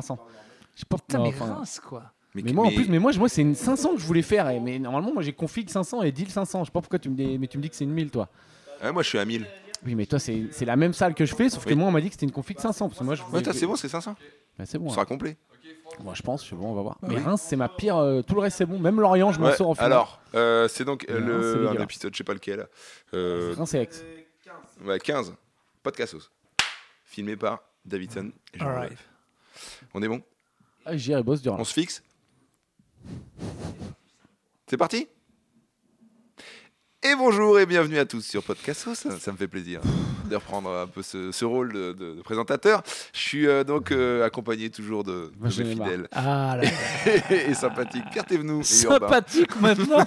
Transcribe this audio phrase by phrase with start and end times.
[0.00, 0.18] 500.
[0.76, 2.02] J'ai pas Putain, non, mais enfin, Reims, quoi.
[2.34, 4.46] mais moi en plus, mais moi, je- moi c'est une 500 que je voulais faire.
[4.60, 6.60] Mais normalement, moi j'ai config 500 et deal 500.
[6.64, 8.10] Je sais pas pourquoi tu me dis, mais tu me dis que c'est une 1000
[8.10, 8.28] toi.
[8.82, 9.46] Ouais, moi, je suis à 1000.
[9.86, 11.76] Oui, mais toi c'est c'est la même salle que je fais, sauf que Oui.
[11.76, 13.42] moi on m'a dit que c'était une config 500 parce que moi je Ouais, voulais-
[13.42, 14.16] t'as- c'est bon, c'est 500.
[14.58, 14.86] Bah, c'est bon.
[14.86, 14.94] Ce hein.
[14.94, 15.36] sera complet.
[16.02, 16.96] Moi je pense, je sais bon, on va voir.
[17.02, 17.22] Bah mais oui.
[17.22, 17.98] Reims c'est ma pire.
[17.98, 18.78] euh, tout le reste c'est bon.
[18.78, 19.92] Même Lorient, je m'en Ouais, sors en finale.
[19.92, 21.82] alors, euh, c'est donc euh, c'est le, un dégueulasse.
[21.84, 22.66] épisode, je sais pas lequel.
[23.12, 24.02] Euh, Reims c'est ex.
[24.86, 25.34] ouais, 15.
[25.82, 26.30] Podcastos.
[27.04, 28.74] Filmé par Davidson et Jean.
[28.74, 29.08] Rodolphe.
[29.94, 30.22] On est bon
[30.84, 31.40] Ah, j'irai boss.
[31.46, 32.02] On se fixe
[34.66, 35.08] C'est parti
[37.06, 38.94] Et bonjour et bienvenue à tous sur Podcastos.
[38.94, 39.82] Ça, ça me fait plaisir
[40.30, 42.82] de reprendre un peu ce, ce rôle de, de- de présentateur.
[43.12, 46.70] Je suis euh, donc euh, accompagné toujours de, de fidèles Ah là,
[47.30, 48.62] et sympathiques Pierre et Urbain.
[48.62, 50.06] sympathique maintenant.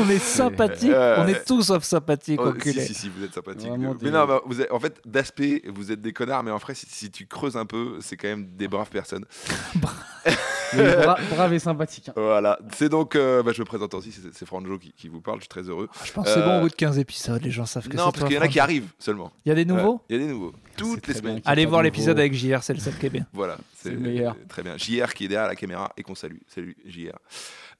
[0.00, 0.90] On est sympathique.
[0.90, 3.68] Euh, On est tous sauf sympathiques, Oh, si, si, si, vous êtes sympathique.
[3.68, 6.58] Vraiment mais non, bah, vous êtes- en fait, d'aspect, vous êtes des connards, mais en
[6.58, 9.26] vrai, si, si tu creuses un peu, c'est quand même des braves personnes.
[10.76, 12.08] Bra- brave et sympathique.
[12.08, 12.12] hein.
[12.16, 15.38] Voilà, c'est donc, euh, bah, je me présente aussi, c'est Franjo qui, qui vous parle,
[15.38, 15.88] je suis très heureux.
[16.04, 17.96] Je pense que c'est bon Euh, au bout de 15 épisodes, les gens savent que
[17.96, 19.32] non, c'est parce toi, qu'il y en a qui arrivent seulement.
[19.44, 20.52] Il y a des nouveaux Ouais, Il y a des nouveaux.
[20.76, 21.40] Toutes très les semaines.
[21.44, 23.26] Allez voir de l'épisode avec JR, c'est le seul qui est bien.
[23.32, 24.36] Voilà, C'est le meilleur.
[24.48, 24.76] Très bien.
[24.78, 26.38] JR qui est derrière la caméra et qu'on salue.
[26.48, 27.12] Salut JR.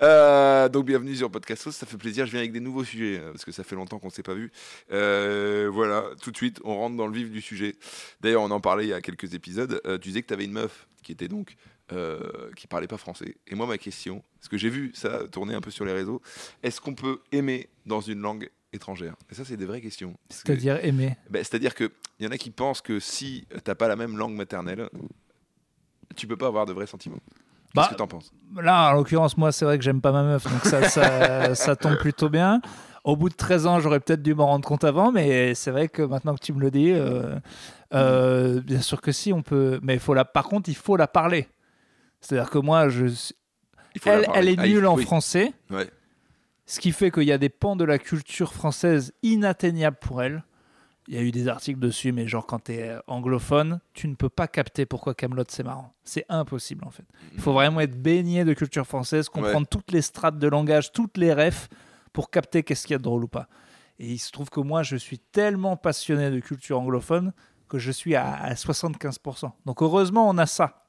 [0.03, 2.27] Euh, donc bienvenue sur Podcast Sauce, ça fait plaisir.
[2.27, 4.23] Je viens avec des nouveaux sujets euh, parce que ça fait longtemps qu'on ne s'est
[4.25, 4.51] pas vu.
[4.93, 7.77] Euh, voilà, tout de suite, on rentre dans le vif du sujet.
[8.21, 9.81] D'ailleurs, on en parlait il y a quelques épisodes.
[9.87, 11.55] Euh, tu disais que tu avais une meuf qui était donc
[11.93, 13.37] euh, qui parlait pas français.
[13.47, 16.21] Et moi, ma question, parce que j'ai vu ça tourner un peu sur les réseaux,
[16.63, 19.15] est-ce qu'on peut aimer dans une langue étrangère?
[19.31, 20.13] Et ça, c'est des vraies questions.
[20.13, 21.17] Que- C'est-à-dire aimer?
[21.31, 24.35] ben, C'est-à-dire qu'il y en a qui pensent que si t'as pas la même langue
[24.35, 24.89] maternelle,
[26.17, 27.17] tu peux pas avoir de vrais sentiments.
[27.75, 28.31] Qu'est-ce Bah, que t'en penses?
[28.61, 31.77] Là, en l'occurrence, moi, c'est vrai que j'aime pas ma meuf, donc ça, ça, ça
[31.77, 32.61] tombe plutôt bien.
[33.05, 35.89] Au bout de 13 ans, j'aurais peut-être dû m'en rendre compte avant, mais c'est vrai
[35.89, 37.37] que maintenant que tu me le dis, euh,
[37.95, 39.81] euh, bien sûr que si, on peut.
[39.83, 40.25] Mais faut la...
[40.25, 41.49] par contre, il faut la parler.
[42.23, 43.07] C'est-à-dire que moi, je...
[44.07, 45.05] Elle, est Ah, nulle en oui.
[45.05, 45.91] français, Ouais.
[46.65, 50.45] ce qui fait qu'il y a des pans de la culture française inatteignables pour elle.
[51.09, 54.15] Il y a eu des articles dessus, mais genre quand tu es anglophone, tu ne
[54.15, 55.93] peux pas capter pourquoi Camelot c'est marrant.
[56.05, 57.05] C'est impossible en fait.
[57.35, 61.17] Il faut vraiment être baigné de culture française, comprendre toutes les strates de langage, toutes
[61.19, 61.69] les refs
[62.13, 63.49] pour capter qu'est-ce qu'il y a de drôle ou pas.
[63.99, 67.33] Et il se trouve que moi, je suis tellement passionné de culture anglophone
[67.69, 69.51] que je suis à, à 75%.
[69.67, 70.82] Donc heureusement, on a ça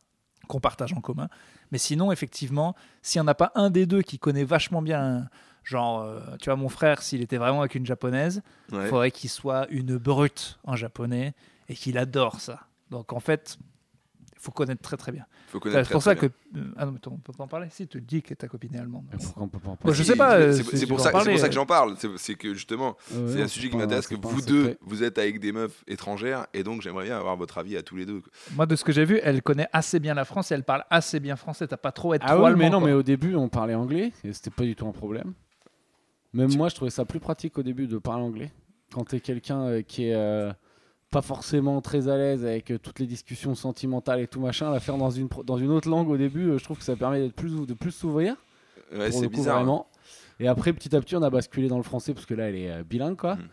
[0.48, 1.30] qu'on partage en commun.
[1.72, 5.30] Mais sinon, effectivement, s'il n'y en a pas un des deux qui connaît vachement bien,
[5.64, 8.88] genre, euh, tu vois, mon frère, s'il était vraiment avec une japonaise, il Ouais.
[8.88, 11.34] faudrait qu'il soit une brute en japonais
[11.70, 12.62] et qu'il adore ça.
[12.92, 13.58] Donc en fait,
[14.44, 15.26] faut connaître très très bien.
[15.48, 16.26] Faut connaître C'est pour très, ça que.
[16.28, 18.48] euh, Ah non, mais on peut pas en parler Si, tu te dis que ta
[18.48, 19.06] copine est allemande.
[19.38, 21.12] On peut pas en parler je sais pas, euh, C'est pour, ça- en c'est pour
[21.24, 21.56] parler, ça que euh.
[21.56, 21.96] j'en parle.
[21.98, 25.40] C'est c'est que justement, c'est un sujet qui m'intéresse que vous deux, vous êtes avec
[25.40, 28.22] des meufs étrangères et donc j'aimerais bien avoir votre avis à tous les deux.
[28.56, 30.84] Moi, de ce que j'ai vu, elle connaît assez bien la France et elle parle
[30.90, 31.68] assez bien français.
[31.68, 32.58] T'as pas trop à être Ah trop oui, allemand.
[32.60, 32.88] mais non, quoi.
[32.90, 35.34] mais au début, on parlait anglais et c'était pas du tout un problème.
[36.34, 38.52] Même moi, je trouvais ça plus pratique au début de parler anglais.
[38.92, 40.52] Quand t'es quelqu'un qui est euh,
[41.14, 44.80] pas forcément très à l'aise avec euh, toutes les discussions sentimentales et tout machin, la
[44.80, 47.20] faire dans une, dans une autre langue au début, euh, je trouve que ça permet
[47.22, 48.36] d'être plus, de plus s'ouvrir.
[48.92, 49.56] Ouais, c'est bizarre.
[49.58, 49.60] hein.
[49.60, 49.88] vraiment.
[50.40, 52.56] Et après, petit à petit, on a basculé dans le français parce que là, elle
[52.56, 53.36] est euh, bilingue, quoi.
[53.36, 53.48] Mhm.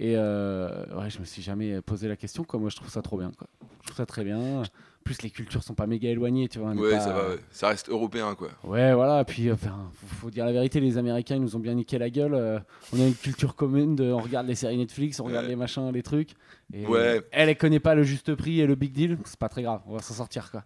[0.00, 2.60] Et euh, ouais, je me suis jamais posé la question, quoi.
[2.60, 3.48] Moi, je trouve ça trop bien, quoi.
[3.82, 4.38] Je trouve ça très bien.
[4.60, 4.64] En
[5.04, 6.70] plus, les cultures sont pas méga éloignées, tu vois.
[6.72, 7.30] Ouais, pas- ça va.
[7.30, 7.38] ouais.
[7.50, 8.48] Ça reste européen, quoi.
[8.62, 9.24] Ouais, voilà.
[9.24, 12.10] Puis, enfin, faut, faut dire la vérité, les Américains, ils nous ont bien niqué la
[12.10, 12.34] gueule.
[12.34, 12.60] Euh,
[12.94, 15.90] on a une culture commune de, on regarde les séries Netflix, on regarde les machins,
[15.92, 16.32] les trucs.
[16.72, 17.22] Et Ouais.
[17.32, 19.18] Elle, elle connaît pas le juste prix et le big deal.
[19.24, 19.80] C'est pas très grave.
[19.86, 20.62] On va s'en sortir, quoi.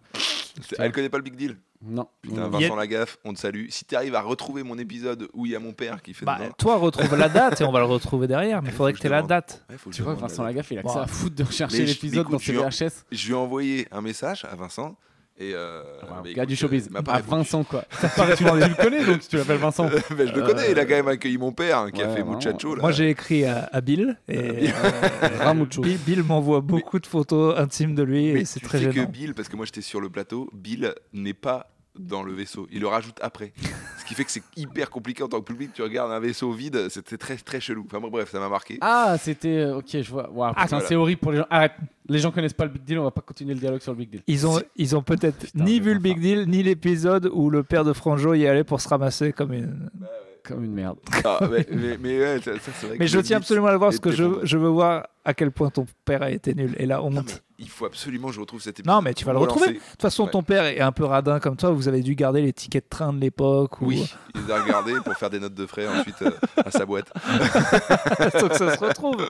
[0.77, 1.57] Elle connaît pas le big deal.
[1.85, 2.07] Non.
[2.21, 2.47] Putain.
[2.47, 3.65] Vincent Lagaffe, on te salue.
[3.69, 6.25] Si tu arrives à retrouver mon épisode où il y a mon père qui fait
[6.25, 8.61] Bah, dedans, toi, retrouve la date et on va le retrouver derrière.
[8.61, 9.65] Mais il Faut faudrait que tu aies la date.
[9.69, 10.93] ouais, Tu vois, Vincent la- Lagaffe, il a que Wow.
[10.93, 13.03] ça à foutre de rechercher l'épisode dans ses VHS.
[13.11, 14.95] Je lui ai envoyé un message à Vincent.
[15.39, 16.89] Et euh, Wow, mais gars du showbiz.
[16.95, 17.21] euh, pas Ah.
[17.21, 17.83] Vincent, quoi.
[18.37, 19.89] tu, le connais, donc tu l'appelles Vincent.
[20.15, 22.13] Ben, je le connais, il a quand même accueilli mon père hein, qui a Ouais,
[22.15, 22.35] fait vraiment.
[22.37, 22.75] Muchacho.
[22.75, 22.81] Là.
[22.81, 24.37] Moi, j'ai écrit à, à Bill et
[24.69, 24.69] euh,
[25.39, 25.81] Ramucho.
[25.81, 29.07] Bill, Bill m'envoie beaucoup de photos intimes de lui Mais et c'est très sais gênant.
[29.07, 32.67] que Bill, parce que moi j'étais sur le plateau, Bill n'est pas dans le vaisseau.
[32.71, 33.53] Il le rajoute après.
[33.99, 35.71] Ce qui fait que c'est hyper compliqué en tant que public.
[35.73, 37.83] Tu regardes un vaisseau vide, c'était très très chelou.
[37.85, 38.77] Enfin bon, bref, ça m'a marqué.
[38.81, 39.59] Ah, c'était.
[39.59, 40.29] euh, Ok, je vois.
[40.29, 40.81] Wow, voilà.
[40.87, 41.47] c'est horrible pour les gens.
[41.49, 41.73] Arrête.
[42.09, 43.97] Les gens connaissent pas le big deal, on va pas continuer le dialogue sur le
[43.97, 44.21] big deal.
[44.27, 45.99] Ils ont, ils ont peut-être ni vu le.
[45.99, 49.31] Big Deal, ni l'épisode où le père de Franjo y est allé pour se ramasser
[49.31, 49.89] comme une.
[50.43, 50.97] Comme une merde.
[51.23, 53.71] Ah, mais, mais, mais ouais, ça, ça, c'est vrai Mais que je tiens absolument à
[53.71, 56.75] le voir parce que je, veux voir à quel point ton père a été nul.
[56.77, 57.13] Et la honte.
[57.13, 58.93] Non, mais il faut absolument que je retrouve cet épisode.
[58.93, 59.67] Non, mais tu vas le retrouver.
[59.67, 60.31] De toute façon, Ouais.
[60.31, 61.71] ton père est un peu radin comme toi.
[61.71, 63.81] Vous avez dû garder les tickets de train de l'époque.
[63.81, 63.85] Ou...
[63.85, 66.85] Oui, il les a regardés pour faire des notes de frais ensuite euh, à sa
[66.85, 67.09] boîte.
[68.41, 69.29] Donc ça se retrouve.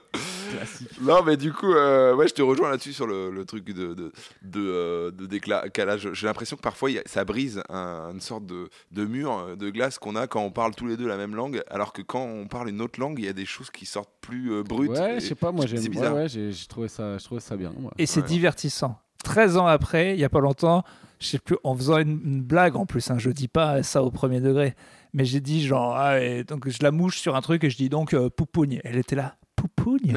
[0.50, 0.88] Classique.
[1.00, 3.94] Non, mais du coup, euh, ouais, je te rejoins là-dessus sur le, le truc de,
[3.94, 4.12] de,
[4.42, 6.08] de, euh, de décalage.
[6.12, 9.98] J'ai l'impression que parfois, a- ça brise un- une sorte de, de mur de glace
[9.98, 12.46] qu'on a quand on parle tous les deux la même langue, alors que quand on
[12.46, 14.90] parle une autre langue, il y a des choses qui sortent plus euh, brutes.
[14.90, 15.80] Ouais, je sais pas, moi j'aime.
[15.82, 16.14] Ouais, bizarre.
[16.14, 17.72] ouais, j'ai j'ai trouvé ça, je trouvais ça bien.
[17.78, 17.92] moi.
[17.98, 18.26] Et c'est Ouais.
[18.26, 18.98] divertissant.
[19.24, 20.84] 13 ans après, il y a pas longtemps,
[21.18, 24.02] je sais plus, en faisant une, une blague en plus, hein, je dis pas ça
[24.02, 24.74] au premier degré,
[25.14, 27.76] mais j'ai dit genre, ah, et donc je la mouche sur un truc et je
[27.76, 28.80] dis donc euh, poupougne.
[28.84, 29.36] Elle était là,
[29.84, 30.16] poupougne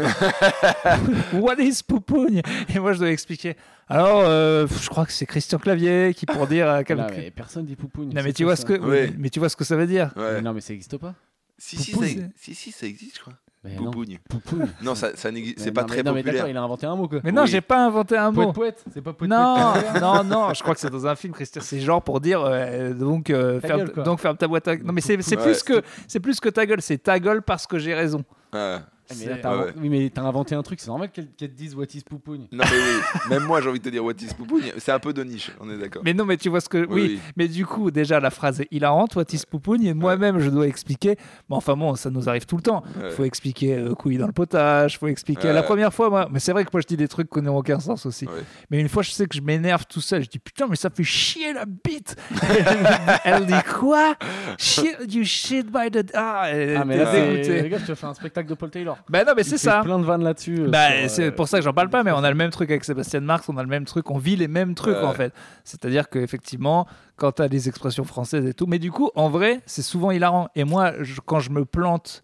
[1.34, 2.42] What is poupougne
[2.74, 3.56] Et moi je dois expliquer.
[3.90, 6.66] Alors, euh, je crois que c'est Christian Clavier qui pour dire.
[6.68, 6.84] Là,
[7.16, 8.10] mais personne dit poupoune.
[8.14, 10.12] Non mais tu vois ça ce que, mais tu vois ce que ça veut dire.
[10.16, 10.36] Ouais.
[10.36, 11.14] Mais Non, mais ça existe pas.
[11.60, 13.34] Si, si, Poupougne, ça, si, si, ça existe, je crois.
[13.64, 14.18] Mais non, Poupoune.
[14.30, 14.68] poupoune.
[14.84, 16.54] Non, ça, ça n'existe- Mais c'est pas non, mais- très non, mais d'accord, populaire.
[16.54, 17.20] il a inventé un mot quoi.
[17.24, 17.48] Mais non, Oui.
[17.48, 18.54] j'ai pas inventé un mot.
[18.54, 21.62] Poète c'est pas poète Non, non, non, je crois que c'est dans un film, Christian.
[21.64, 24.76] C'est genre pour dire euh, donc, euh, ferme, gueule, donc ferme ta boîte à.
[24.78, 25.44] Non, mais c'est Ouais.
[25.44, 28.20] plus que c'est plus que ta gueule, c'est ta gueule parce que j'ai raison.
[28.54, 28.60] Ouais.
[28.60, 28.82] Ah,
[29.20, 29.74] Mais là, Ouais, ouais.
[29.82, 32.48] Oui, mais t'as inventé un truc, c'est normal qu'elle te dise what is poupoune.
[32.52, 34.64] Non, mais oui, même moi j'ai envie de te dire what is poupoune.
[34.78, 36.02] C'est un peu de niche, on est d'accord.
[36.06, 36.80] Mais non, mais tu vois ce que.
[36.80, 37.20] Oui, Oui, oui.
[37.36, 40.68] mais du coup, déjà, la phrase est hilarante, toi, tis poupoune, et moi-même, je dois
[40.68, 41.16] expliquer.
[41.50, 42.84] Mais enfin, bon, ça nous arrive tout le temps.
[43.02, 43.12] Ouais.
[43.12, 45.48] faut expliquer euh, couille dans le potage, faut expliquer.
[45.48, 45.54] Ouais.
[45.54, 47.56] La première fois, moi, mais c'est vrai que moi, je dis des trucs qui n'ont
[47.58, 48.26] aucun sens aussi.
[48.26, 48.32] Ouais.
[48.70, 50.24] Mais une fois, je sais que je m'énerve tout seul.
[50.24, 52.16] Je dis putain, mais ça fait chier la bite.
[53.24, 54.16] elle dit quoi?
[54.58, 56.12] Shit, You shit by the.
[56.14, 58.97] Ah, elle Ah, mais là, les gars, je te fais un spectacle de Paul Taylor.
[59.10, 59.82] Ben non, mais c'est ça.
[59.84, 60.60] plein de vannes là-dessus.
[60.62, 62.52] euh, sur, c'est euh, pour ça que j'en parle pas, mais on a le même
[62.52, 65.04] truc avec Sébastien Marx, on a le même truc, on vit les mêmes trucs Ouais.
[65.04, 65.34] en fait.
[65.64, 69.62] C'est-à-dire qu'effectivement, quand tu as des expressions françaises et tout, mais du coup, en vrai,
[69.66, 70.50] c'est souvent hilarant.
[70.56, 72.24] Et moi, je- quand je me plante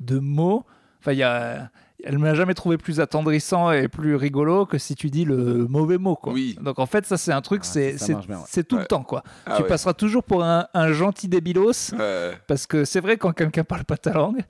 [0.00, 0.64] de mots,
[1.00, 1.70] enfin, il y a.
[2.04, 5.98] Elle m'a jamais trouvé plus attendrissant et plus rigolo que si tu dis le mauvais
[5.98, 6.14] mot.
[6.14, 6.32] Quoi.
[6.32, 6.56] Oui.
[6.62, 8.44] Donc en fait, ça c'est un truc, Ah, c'est c'est- marche bien, ouais.
[8.46, 8.82] c'est tout Ouais.
[8.82, 9.02] le temps.
[9.02, 9.24] quoi.
[9.46, 9.68] Ah tu ouais.
[9.68, 12.38] passeras toujours pour un, un gentil débilos Ouais.
[12.46, 14.42] parce que c'est vrai quand quelqu'un parle pas ta langue,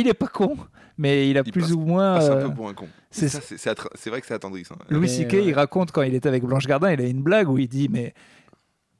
[0.00, 0.56] il est pas con,
[0.98, 2.14] mais il a Il plus passe- ou moins.
[2.16, 2.88] passe un euh, peu pour un con.
[3.10, 4.76] c'est- C'est c'est- c'est c'est vrai que c'est attendrissant.
[4.90, 5.32] Louis C.K.
[5.34, 5.44] ouais.
[5.46, 7.88] il raconte quand il était avec Blanche Gardin, il a une blague où il dit
[7.90, 8.12] mais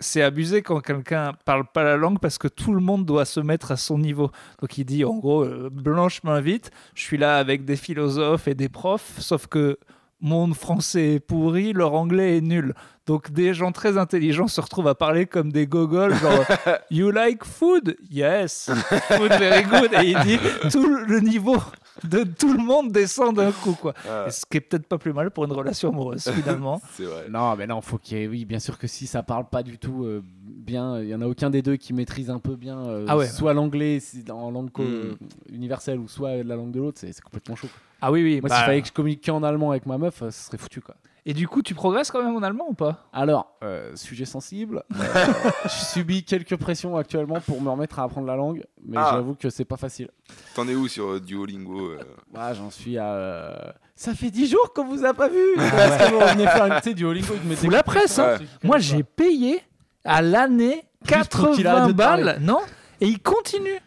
[0.00, 3.38] c'est abusé quand quelqu'un parle pas la langue parce que tout le monde doit se
[3.40, 4.30] mettre à son niveau.
[4.60, 8.54] Donc il dit en gros euh, Blanche m'invite, je suis là avec des philosophes et
[8.54, 9.78] des profs, sauf que
[10.20, 12.74] mon français est pourri, leur anglais est nul.
[13.06, 16.44] Donc des gens très intelligents se retrouvent à parler comme des gogoles, genre
[16.90, 17.96] You like food?
[18.10, 18.70] Yes.
[19.08, 19.90] Food very good.
[20.02, 20.38] Et il dit
[20.72, 21.56] tout le niveau
[22.02, 23.92] de tout le monde descend d'un coup quoi.
[24.08, 26.80] Ah, Ce qui est peut-être pas plus mal pour une relation amoureuse finalement.
[26.94, 27.26] c'est vrai.
[27.30, 28.26] Non, mais non, faut qu'il y ait.
[28.26, 31.20] Oui, bien sûr que si ça parle pas du tout euh, bien, il y en
[31.20, 33.26] a aucun des deux qui maîtrise un peu bien euh, Ah ouais.
[33.28, 33.98] soit l'anglais
[34.30, 35.16] en langue co- Mm.
[35.52, 37.66] universelle ou soit la langue de l'autre, c'est complètement chaud.
[37.68, 37.80] quoi.
[38.00, 38.40] Ah oui oui.
[38.40, 40.58] Moi, bah, s'il fallait que je communique qu'en allemand avec ma meuf, euh, ce serait
[40.58, 40.94] foutu quoi.
[41.26, 44.84] Et du coup, tu progresses quand même en allemand ou pas Alors, euh, sujet sensible,
[44.94, 45.24] euh,
[45.64, 49.10] je subis quelques pressions actuellement pour me remettre à apprendre la langue, mais Ah.
[49.14, 50.10] j'avoue que c'est pas facile.
[50.54, 51.98] T'en es où sur euh, Duolingo euh
[52.30, 53.06] Voilà, j'en suis à.
[53.14, 53.56] euh,
[53.94, 56.74] Ça fait 10 jours qu'on vous a pas vu Parce que on venait faire une
[56.76, 57.34] tu sais, du Duolingo.
[57.42, 58.36] ils mettaient- Fous la presse, hein.
[58.38, 58.46] Ouais.
[58.62, 59.62] Moi, j'ai payé
[60.04, 62.24] à l'année pour qu'il arrête 80 de te parler.
[62.24, 62.60] balles, non
[63.00, 63.80] Et il continue.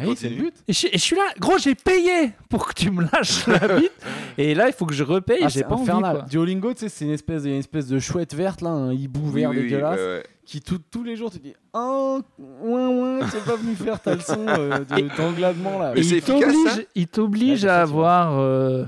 [0.00, 0.54] Ah oui, c'est le but.
[0.68, 3.58] Et je, et je suis là, gros, j'ai payé pour que tu me lâches la
[3.78, 3.92] bite.
[4.36, 5.38] Et là, il faut que je repaye.
[5.42, 5.90] Ah, j'ai pas envie.
[5.90, 6.22] Quoi.
[6.30, 9.22] Duolingo, tu sais, c'est une espèce, de, une espèce de chouette verte, là, un hibou
[9.32, 10.22] Oui, vert oui, dégueulasse, ouais.
[10.44, 14.14] qui tout- tous les jours te dit Oh, ouin, ouin, t'es pas venu faire ta
[14.14, 15.92] leçon euh, de- d'engladement là.
[15.94, 18.38] Mais c'est il t'oblige, il t'oblige à avoir.
[18.38, 18.84] euh,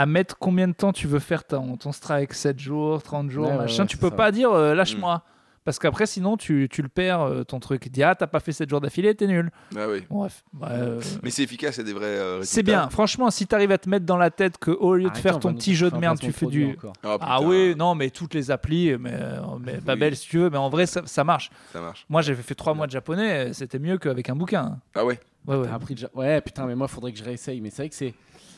[0.00, 3.48] à mettre combien de temps tu veux faire ton, ton strike 7 jours, 30 jours,
[3.48, 3.82] Ouais, machin.
[3.82, 4.14] ouais, tu peux ça.
[4.14, 5.22] pas dire euh, lâche-moi.
[5.68, 7.90] Parce qu'après, sinon, tu, tu le perds euh, ton truc.
[7.90, 9.50] Dit Ah, t'as pas fait 7 jours d'affilée, t'es nul.
[9.76, 10.02] Ah oui.
[10.08, 10.42] Bref.
[10.54, 13.76] Bah, euh, Mais c'est efficace, a des vrais euh, C'est bien, franchement, si t'arrives à
[13.76, 15.98] te mettre dans la tête que au lieu de faire on ton petit jeu de
[15.98, 16.74] merde, tu fais du.
[17.04, 19.12] Ah, Ah oui, non, mais toutes les applis, mais,
[19.60, 19.98] mais pas Oui.
[20.00, 21.50] belle si tu veux, mais en vrai, ça, ça marche.
[21.70, 22.06] Ça marche.
[22.08, 24.78] Moi, j'avais fait trois mois de japonais, c'était mieux qu'avec un bouquin.
[24.94, 25.68] Ah ouais Ouais, ouais.
[25.68, 26.08] Appris déjà.
[26.14, 27.60] Ouais, putain, mais moi, faudrait que je réessaye.
[27.60, 28.14] Mais c'est vrai que c'est.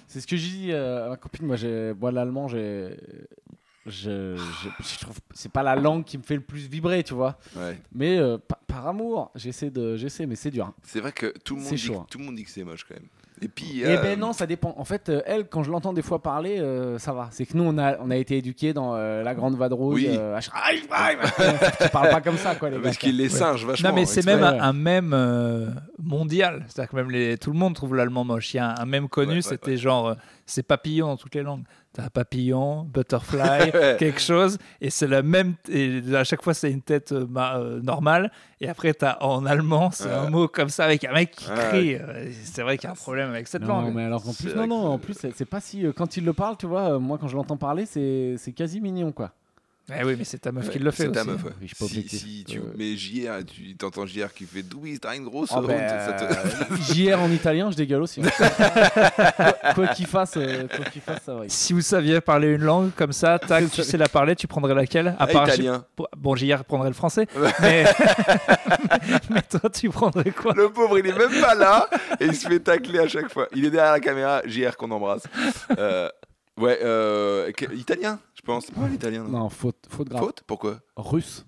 [0.07, 1.45] C'est ce que j'ai dit à ma copine.
[1.47, 2.97] Moi, j'ai- moi l'allemand, j'ai.
[3.91, 7.15] Je, je, je trouve c'est pas la langue qui me fait le plus vibrer, tu
[7.15, 7.37] vois.
[7.57, 7.79] Ouais.
[7.95, 10.67] Mais euh, pa- par amour, j'essaie de, j'essaie, mais c'est dur.
[10.67, 10.75] hein.
[10.85, 12.07] C'est vrai que tout le monde C'est dit, chaud, hein.
[12.11, 13.09] tout le monde dit que c'est moche quand même.
[13.43, 13.81] Et puis.
[13.81, 14.75] Eh euh, ben non, ça dépend.
[14.77, 17.29] En fait, euh, elle, quand je l'entends des fois parler, euh, ça va.
[17.33, 20.09] C'est que nous, on a, on a été éduqués dans euh, la grande vadrouille.
[20.11, 20.15] Oui.
[20.19, 21.79] euh, à Schreif, Schreif.
[21.83, 22.83] tu parles pas comme ça, quoi, les gars.
[22.83, 23.89] Parce qu'il les singe vachement.
[23.89, 24.37] Non, mais c'est exprès.
[24.37, 25.69] même un, un mème euh,
[26.03, 26.65] mondial.
[26.69, 28.53] C'est-à-dire que même les, tout le monde trouve l'allemand moche.
[28.53, 30.15] Il y a un, un mème connu, Ouais, ouais, c'était genre euh,
[30.51, 31.65] c'est papillon dans toutes les langues.
[31.93, 35.55] T'as papillon, butterfly, quelque chose, et c'est la même.
[35.69, 38.31] Et à chaque fois, c'est une tête euh, ma- euh, normale.
[38.61, 40.13] Et après, t'as en allemand, c'est Ouais.
[40.13, 41.95] un mot comme ça avec un mec qui crie.
[41.97, 43.95] Euh, C'est vrai qu'il y a un problème avec cette Non, langue.
[43.95, 45.85] mais alors qu'en plus, non, non, que- en plus, c'est pas si.
[45.87, 48.53] euh, quand il le parle, tu vois, euh, moi, quand je l'entends parler, c'est c'est
[48.53, 49.33] quasi mignon, quoi.
[49.99, 51.51] Eh oui, mais c'est ta meuf Ouais, qui le fait c'est ta meuf, ouais.
[51.61, 52.67] Oui, je suis pas Si, tu Ouais.
[52.77, 56.25] mets JR, tu t'entends JR qui fait Hund, ben, ça te-
[56.73, 58.21] euh, JR en italien, je dégueule aussi.
[58.23, 58.29] hein.
[59.37, 61.43] quoi quoi qu'il fasse, euh, quoi qu'il fasse, ça va.
[61.49, 64.75] Si vous saviez parler une langue comme ça, tac, tu sais la parler, tu prendrais
[64.75, 65.09] laquelle?
[65.09, 65.85] À Ah, part italien.
[66.17, 67.27] Bon, JR prendrait le français,
[67.61, 67.85] mais...
[69.31, 70.55] mais toi, tu prendrais quoi?
[70.55, 71.89] Le pauvre, il est même pas là
[72.21, 73.49] et il se fait tacler à chaque fois.
[73.55, 75.23] Il est derrière la caméra, JR qu'on embrasse.
[75.79, 76.09] Euh,
[76.59, 78.67] ouais, euh, italien, je pense.
[78.67, 79.25] C'est pas l'italien.
[79.25, 80.25] non Non, faute, faute grave.
[80.25, 80.43] Faute?
[80.47, 80.81] Pourquoi?
[80.97, 81.45] Russe,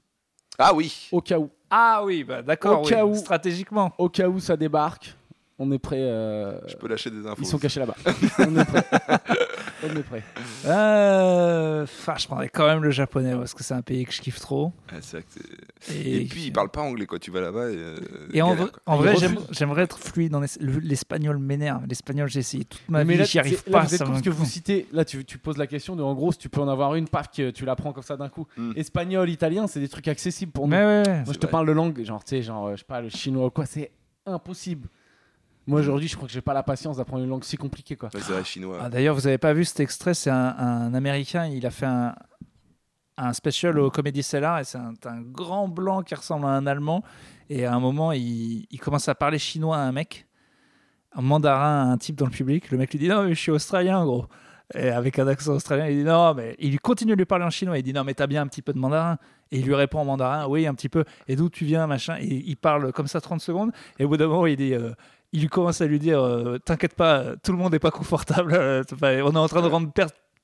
[0.58, 1.08] Ah oui.
[1.12, 1.48] au cas où.
[1.70, 3.14] Ah oui, bah d'accord, Au oui, cas où.
[3.14, 3.92] stratégiquement.
[3.98, 5.16] Au cas où ça débarque,
[5.62, 5.98] on est prêt.
[6.00, 7.40] euh, Je peux lâcher des infos.
[7.42, 7.94] Ils sont cachés là-bas.
[8.38, 8.84] on est prêt.
[9.84, 10.22] on est prêt.
[10.66, 11.82] Euh...
[11.84, 14.40] Enfin, je prendrais quand même le japonais parce que c'est un pays que je kiffe
[14.40, 14.72] trop.
[14.90, 15.28] Ah, c'est vrai que
[15.80, 17.18] c'est- Et, puis, ils parlent pas anglais, quoi.
[17.18, 17.70] Tu vas là-bas.
[17.70, 17.96] Et, euh,
[18.32, 20.32] Et en, galère, vrai- en j'aimerais être fluide.
[20.32, 21.84] dans L'espagnol m'énerve.
[21.88, 23.96] L'espagnol, j'ai essayé toute ma mais vie, là, j'y arrive c'est- là, pas.
[23.98, 26.48] parce que vous citez, là tu, tu poses la question de en gros si tu
[26.48, 28.46] peux en avoir une, paf, que tu l'apprends comme ça d'un coup.
[28.56, 28.72] Mm.
[28.76, 30.70] Espagnol, italien, c'est des trucs accessibles pour nous.
[30.72, 31.14] Mais ouais, ouais.
[31.24, 31.50] Moi je te vrai.
[31.50, 33.90] parle de langue, genre tu sais, genre je sais pas le chinois ou quoi, c'est
[34.26, 34.88] impossible.
[35.66, 38.08] Moi aujourd'hui, je crois que j'ai pas la patience d'apprendre une langue si compliquée quoi.
[38.14, 38.78] Ouais, c'est vrai, chinois.
[38.82, 41.46] Ah, D'ailleurs, vous avez pas vu cet extrait C'est un, un américain.
[41.46, 42.14] Il a fait un,
[43.16, 46.66] un special au Comedy Cellar et c'est un, un grand blanc qui ressemble à un
[46.66, 47.04] allemand.
[47.48, 50.26] Et à un moment, il, il commence à parler chinois à un mec,
[51.14, 52.70] en mandarin à un type dans le public.
[52.70, 54.26] Le mec lui dit Non, mais je suis australien, gros.
[54.74, 57.50] Et avec un accent australien, il dit Non, mais il continue de lui parler en
[57.50, 57.78] chinois.
[57.78, 59.18] Il dit Non, mais t'as bien un petit peu de mandarin.
[59.52, 61.04] Et il lui répond en mandarin Oui, un petit peu.
[61.28, 62.16] Et d'où tu viens, machin.
[62.20, 63.70] Et il parle comme ça 30 secondes.
[64.00, 64.74] Et au bout d'un moment, il dit.
[64.74, 64.90] euh,
[65.32, 68.52] il commence à lui dire euh, T'inquiète pas, tout le monde n'est pas confortable.
[68.54, 69.90] euh, on est en train de rendre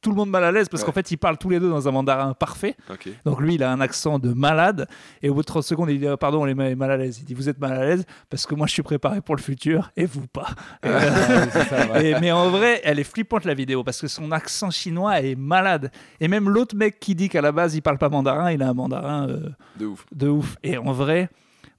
[0.00, 0.87] tout le monde mal à l'aise parce Ouais.
[0.87, 2.76] qu'en fait, ils parlent tous les deux dans un mandarin parfait.
[3.25, 4.87] Donc lui, il a un accent de malade.
[5.23, 6.97] Et au bout de 30 secondes, il dit Ah, Pardon, on est ma- mal à
[6.97, 7.18] l'aise.
[7.18, 9.42] Il dit Vous êtes mal à l'aise parce que moi, je suis préparé pour le
[9.42, 10.47] futur et vous pas.
[10.85, 14.30] Et, euh, ça, et- mais en vrai, elle est flippante la vidéo parce que son
[14.30, 15.90] accent chinois est malade.
[16.21, 18.68] Et même l'autre mec qui dit qu'à la base il parle pas mandarin, il a
[18.68, 19.49] un mandarin euh,
[19.80, 20.07] De ouf.
[20.14, 20.54] de ouf.
[20.62, 21.28] Et en vrai,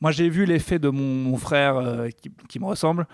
[0.01, 3.05] moi j'ai vu l'effet de mon, mon frère euh, qui, qui me ressemble.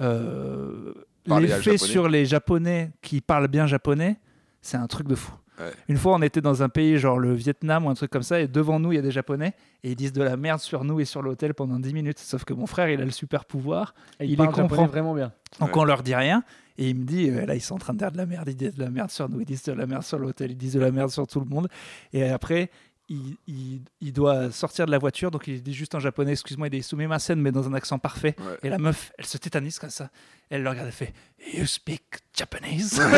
[0.00, 0.92] Euh,
[1.26, 4.16] l'effet sur les japonais qui parlent bien japonais,
[4.62, 5.32] c'est un truc de fou.
[5.58, 5.70] Ouais.
[5.88, 8.40] Une fois, on était dans un pays genre le Vietnam ou un truc comme ça,
[8.40, 9.52] et devant nous, il y a des Japonais,
[9.84, 12.18] et ils disent de la merde sur nous et sur l'hôtel pendant 10 minutes.
[12.18, 14.86] Sauf que mon frère, il a le super pouvoir, Et il il parle les comprend.
[14.86, 15.32] vraiment bien.
[15.60, 15.82] donc Ouais.
[15.82, 16.42] on leur dit rien.
[16.78, 18.48] Et il me dit, euh, là, ils sont en train de dire de la merde,
[18.48, 20.56] ils disent de la merde sur nous, ils disent de la merde sur l'hôtel, ils
[20.56, 21.68] disent de la merde sur tout le monde.
[22.14, 22.70] Et après,
[23.10, 26.68] il, il- il doit sortir de la voiture, donc il dit juste en japonais, excuse-moi,
[26.72, 28.34] il soumet ma scène, mais dans un accent parfait.
[28.38, 28.56] Ouais.
[28.62, 30.08] Et la meuf, elle se tétanise comme ça.
[30.48, 31.12] Elle le regarde, elle fait
[31.54, 32.02] You speak
[32.36, 32.90] Japanese?
[32.94, 33.08] Ça.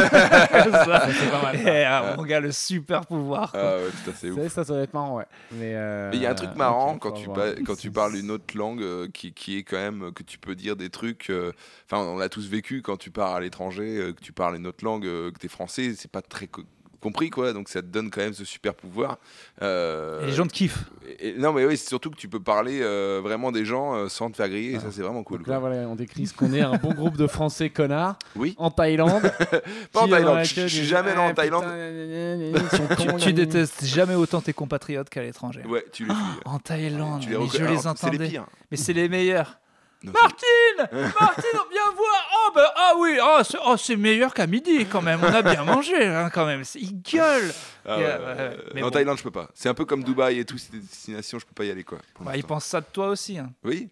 [1.11, 1.57] c'est pas mal.
[1.57, 3.53] Et ah, mon gars, le super pouvoir.
[3.55, 4.43] Ah ouais, putain, c'est ouf.
[4.49, 5.25] Ça, ça doit être marrant, ouais.
[5.53, 7.29] Mais euh, il y a un truc marrant quand, tu,
[7.65, 10.39] quand tu parles une autre langue euh, qui, qui est quand même euh, que tu
[10.39, 11.31] peux dire des trucs.
[11.31, 11.53] euh,
[11.91, 14.67] Enfin, on l'a tous vécu quand tu pars à l'étranger, euh, que tu parles une
[14.67, 16.63] autre langue, euh, que tu es français, c'est pas très co-
[17.03, 17.53] compris quoi.
[17.53, 19.19] Donc ça te donne quand même ce super pouvoir.
[19.61, 20.85] Euh, Et les gens te kiffent.
[21.07, 23.95] et- et- non, mais oui, c'est surtout que tu peux parler euh, vraiment des gens
[23.95, 24.77] euh, sans te faire griller.
[24.77, 25.39] Et ça, c'est vraiment cool.
[25.39, 25.55] Donc quoi.
[25.55, 28.55] là, voilà, on décrit ce qu'on est, un bon groupe de Français connards Oui.
[28.59, 29.23] en Thaïlande.
[29.93, 30.37] Pas en Thaïlande.
[30.37, 31.65] la Je suis jamais allé en Eh, Thaïlande.
[31.65, 35.63] putain, Tu, détestes jamais autant tes compatriotes qu'à l'étranger.
[35.69, 36.13] Ouais, tu les.
[36.13, 38.41] Oh, en Thaïlande, Tu les mais je les entendais.
[38.71, 39.59] Mais c'est les meilleurs.
[40.05, 44.47] Non, Martine Martine, viens voir Oh, bah, ah oui, oh, c'est oh, c'est meilleur qu'à
[44.47, 45.21] midi quand même.
[45.23, 46.65] On a bien mangé hein, quand même.
[46.65, 47.53] C'est- Ils gueulent.
[47.87, 48.91] Ah Et, ouais, euh, euh, ouais, mais en bon.
[48.91, 49.49] Thaïlande, je peux pas.
[49.55, 51.99] C'est un peu comme Dubaï et tout, ces destinations, je peux pas y aller quoi.
[52.21, 53.39] Bah, ils pensent ça de toi aussi.
[53.39, 53.51] hein.
[53.65, 53.89] Oui.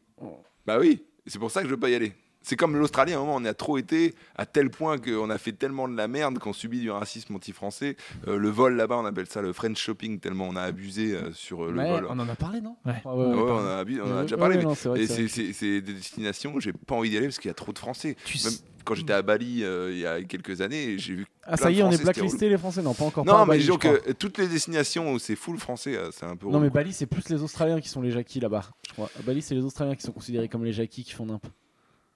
[0.66, 1.04] Bah oui.
[1.26, 2.12] C'est pour ça que je veux pas y aller.
[2.42, 5.37] C'est comme l'Australie, à un moment, on a trop été à tel point qu'on a
[5.37, 7.97] fait tellement de la merde qu'on subit du racisme anti-français.
[8.28, 11.32] Euh, le vol là-bas, on appelle ça le French shopping, tellement on a abusé euh,
[11.32, 12.06] sur euh, le Ouais, vol.
[12.09, 12.94] on en a parlé, non Ouais.
[13.04, 13.52] Ah ouais, pardon.
[13.56, 14.56] on, a, abusé- on en a déjà parlé.
[14.56, 17.52] ouais, mais- non, c'est des destinations où j'ai pas envie d'y aller parce qu'il y
[17.52, 18.16] a trop de Français.
[18.25, 18.54] Tu Même
[18.87, 21.26] quand j'étais à Bali euh, il y a quelques années, j'ai vu.
[21.44, 23.26] Ah, ça y est, on est blacklisté les Français Non, pas encore.
[23.26, 26.47] Non, mais Bali, disons que toutes les destinations où c'est full français, c'est un peu.
[26.47, 26.80] Non, relou, mais quoi.
[26.80, 29.11] Bali, c'est plus les Australiens qui sont les jackies là-bas, je crois.
[29.18, 31.44] À Bali, c'est les Australiens qui sont considérés comme les jackies qui font nimp.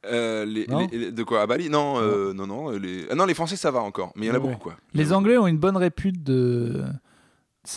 [0.07, 1.71] Euh, les- Non de quoi À Bali?
[1.71, 2.71] Non, euh, non, non.
[2.71, 3.07] Les...
[3.11, 4.43] ah non, les Français, ça va encore, mais il y en a Ouais.
[4.49, 4.77] beaucoup quoi.
[4.93, 6.83] Les Anglais ont une bonne répute de.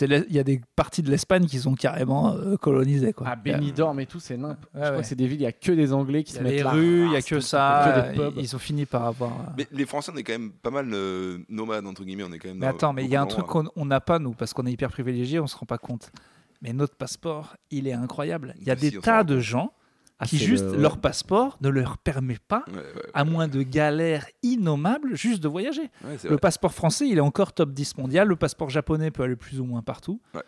[0.02, 3.14] Il y a des parties de l'Espagne qui sont carrément euh, colonisées.
[3.14, 3.26] Quoi.
[3.30, 4.58] Ah, Benidorm et tout, c'est nimp.
[4.74, 4.96] je crois ouais.
[4.98, 6.42] que c'est des villes, il y a que des Anglais qui Il y se a
[6.42, 8.04] mettent les la rues, il y a race, que ça.
[8.04, 8.34] que des pubs.
[8.36, 9.32] Ils ils ont fini par avoir.
[9.56, 12.24] Mais les Français, on est quand même pas mal euh, nomades entre guillemets.
[12.28, 12.58] On est quand même.
[12.58, 14.66] Mais attends, mais il y a un truc qu'on on n'a pas, nous, parce qu'on
[14.66, 16.12] est hyper privilégiés, on se rend pas compte.
[16.60, 18.54] Mais notre passeport, il est incroyable.
[18.60, 19.72] Il y a des tas de gens
[20.20, 22.82] Ah, qui, juste, le- leur passeport ne leur permet pas, Ouais, ouais,
[23.14, 25.90] à moins de galères innommables, juste de voyager.
[26.02, 26.38] Le vrai.
[26.38, 28.26] passeport français, il est encore top 10 mondial.
[28.26, 30.20] Le passeport japonais peut aller plus ou moins partout.
[30.34, 30.42] Ouais.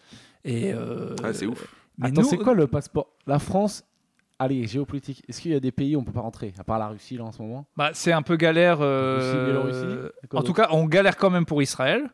[0.44, 1.72] Et euh, Ouais, c'est ouf.
[1.98, 3.08] Mais Attends, nous- c'est quoi le passeport?
[3.26, 3.84] La France,
[4.38, 5.22] allez, géopolitique.
[5.28, 7.16] Est-ce qu'il y a des pays où on peut pas rentrer À part la Russie,
[7.16, 7.66] là, en ce moment?
[7.76, 8.78] Bah, C'est un peu galère.
[8.80, 12.10] euh, Russie, Biélorussie, En tout cas, on galère quand même pour Israël.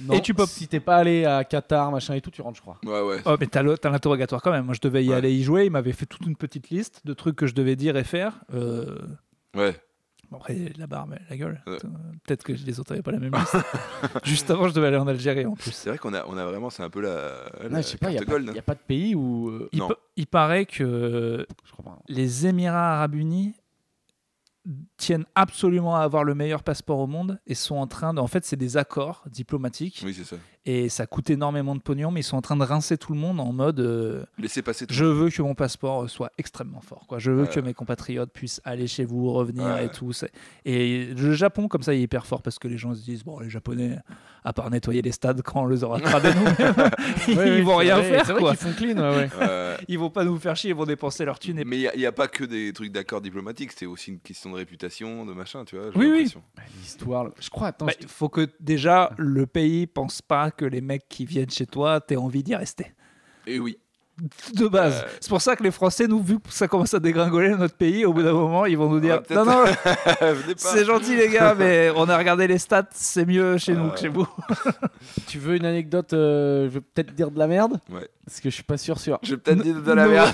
[0.00, 2.56] Non, Et tu peux- Si t'es pas allé à Qatar, machin et tout, tu rentres,
[2.56, 2.78] je crois.
[2.84, 3.20] Ouais, ouais.
[3.26, 4.64] Oh, mais t'as le- t'as l'interrogatoire quand même.
[4.64, 5.16] Moi, je devais y Ouais.
[5.16, 5.66] aller y jouer.
[5.66, 8.40] Il m'avait fait toute une petite liste de trucs que je devais dire et faire.
[8.54, 8.98] Euh,
[9.54, 9.76] Ouais.
[10.30, 11.62] bon, après, la barre, mais la gueule.
[11.66, 11.76] Ouais.
[12.24, 13.56] Peut-être que les autres n'avaient pas la même liste.
[14.24, 15.72] Juste avant, je devais aller en Algérie en plus.
[15.72, 17.50] C'est vrai qu'on a, on a vraiment, c'est un peu la.
[17.62, 18.46] la Ouais, je sais pas, il n'y a, gold.
[18.46, 19.50] pas- y a pas de pays où.
[19.50, 19.88] euh, Il, Non.
[19.88, 21.98] pa- il paraît que je crois pas.
[22.08, 23.54] les Émirats arabes unis
[24.96, 28.20] tiennent absolument à avoir le meilleur passeport au monde et sont en train de...
[28.20, 30.36] En fait, c'est des accords diplomatiques Oui, c'est ça.
[30.64, 33.18] et ça coûte énormément de pognon, mais ils sont en train de rincer tout le
[33.18, 33.80] monde en mode...
[33.80, 34.94] euh, Laissez passer tout.
[34.94, 37.06] je veux que mon passeport soit extrêmement fort.
[37.08, 37.18] Quoi.
[37.18, 37.48] Je veux Ouais.
[37.48, 39.86] que mes compatriotes puissent aller chez vous, revenir Ouais.
[39.86, 40.12] et tout.
[40.64, 43.24] Et le Japon, comme ça, il est hyper fort parce que les gens se disent
[43.24, 43.98] bon, les Japonais,
[44.44, 46.84] à part nettoyer les stades quand on les aura cradés nous-mêmes,
[47.28, 48.26] ils Ouais, vont rien vrai, faire.
[48.26, 48.50] C'est vrai quoi.
[48.56, 49.28] qu'ils font clean, ouais, ouais.
[49.42, 51.58] Euh, Ils vont pas nous faire chier, ils vont dépenser leur thune.
[51.58, 51.64] Et...
[51.64, 54.56] mais il n'y a, pas que des trucs d'accords diplomatiques, c'est aussi une question de
[54.56, 55.86] réputation, de machin, tu vois.
[55.94, 56.10] Oui, oui.
[56.10, 56.42] l'impression.
[56.80, 57.30] L'histoire.
[57.40, 57.86] Je crois, attends.
[57.86, 61.50] Bah, je- Il faut que déjà le pays pense pas que les mecs qui viennent
[61.50, 62.92] chez toi, t'aies envie d'y rester.
[63.46, 63.78] Et oui.
[64.54, 65.02] De base.
[65.04, 65.08] Euh.
[65.20, 67.74] C'est pour ça que les Français, nous, vu que ça commence à dégringoler dans notre
[67.76, 69.64] pays, au bout d'un moment, ils vont nous dire peut-être- Non, non,
[70.20, 70.60] Venez pas.
[70.60, 73.90] c'est gentil les gars, mais on a regardé les stats, c'est mieux chez nous Euh.
[73.90, 74.26] que chez vous.
[75.26, 77.78] Tu veux une anecdote euh, Je vais peut-être dire de la merde.
[77.90, 78.08] Ouais.
[78.24, 79.18] Parce que je suis pas sûr sûr.
[79.22, 80.30] Je vais peut-être dire de la merde.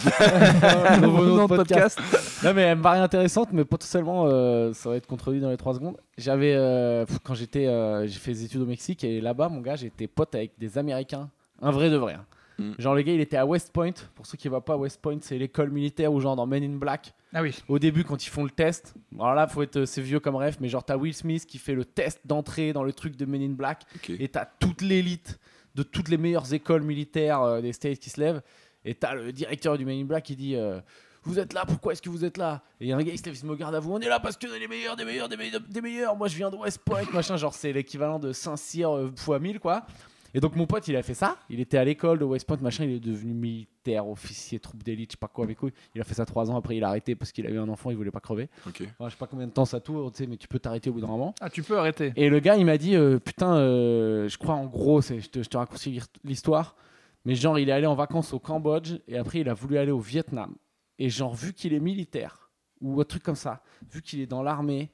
[1.01, 1.99] Nouveau podcast.
[2.45, 5.57] Non mais elle me paraît intéressante, mais potentiellement euh, ça va être contredit dans les
[5.57, 5.97] 3 secondes.
[6.19, 9.77] J'avais euh, quand j'étais, euh, j'ai fait des études au Mexique et là-bas, mon gars,
[9.77, 11.31] j'étais pote avec des Américains,
[11.63, 12.15] un vrai de vrai.
[12.15, 12.25] hein.
[12.59, 12.73] Mm.
[12.79, 13.93] Genre le gars, il était à West Point.
[14.15, 16.63] Pour ceux qui ne voient pas, West Point, c'est l'école militaire où genre dans Men
[16.65, 17.55] in Black, Ah oui.
[17.69, 18.95] au début quand ils font le test.
[19.19, 21.75] Alors là, faut être, c'est vieux comme rêve, mais genre t'as Will Smith qui fait
[21.75, 24.11] le test d'entrée dans le truc de Men in Black Ok.
[24.19, 25.39] et t'as toute l'élite
[25.75, 28.43] de toutes les meilleures écoles militaires euh, des States qui se lèvent.
[28.85, 30.81] Et t'as le directeur du Men in Black qui dit euh,
[31.23, 32.63] Vous êtes là, pourquoi est-ce que vous êtes là?
[32.81, 33.93] Et il y a un gars qui se lève, il se me garde à vous
[33.93, 36.17] On est là parce que est les meilleurs, des meilleurs, des meilleurs, des meilleurs.
[36.17, 37.37] Moi je viens de West Point, machin.
[37.37, 39.87] Genre c'est l'équivalent de Saint-Cyr euh, fois 1000, quoi.
[40.35, 41.37] Et donc mon pote il a fait ça.
[41.49, 42.85] Il était à l'école de West Point, machin.
[42.85, 45.71] Il est devenu militaire, officier, troupe d'élite, je sais pas quoi, avec quoi.
[45.95, 46.57] Il a fait ça 3 ans.
[46.57, 48.49] Après il a arrêté parce qu'il a eu un enfant, il voulait pas crever.
[48.67, 48.83] Ok.
[48.83, 50.91] Enfin, je sais pas combien de temps ça tourne, tu sais, mais tu peux t'arrêter
[50.91, 51.35] au bout d'un moment.
[51.41, 52.13] Ah, tu peux arrêter.
[52.17, 55.29] Et le gars, il m'a dit euh, Putain, euh, je crois en gros, c'est- je
[55.31, 56.77] te, je te raccourcis l'histoire,
[57.25, 59.93] mais genre, il est allé en vacances au Cambodge et après, il a voulu aller
[59.93, 60.55] au Vietnam.
[60.99, 64.43] Et genre, vu qu'il est militaire ou un truc comme ça, vu qu'il est dans
[64.43, 64.91] l'armée,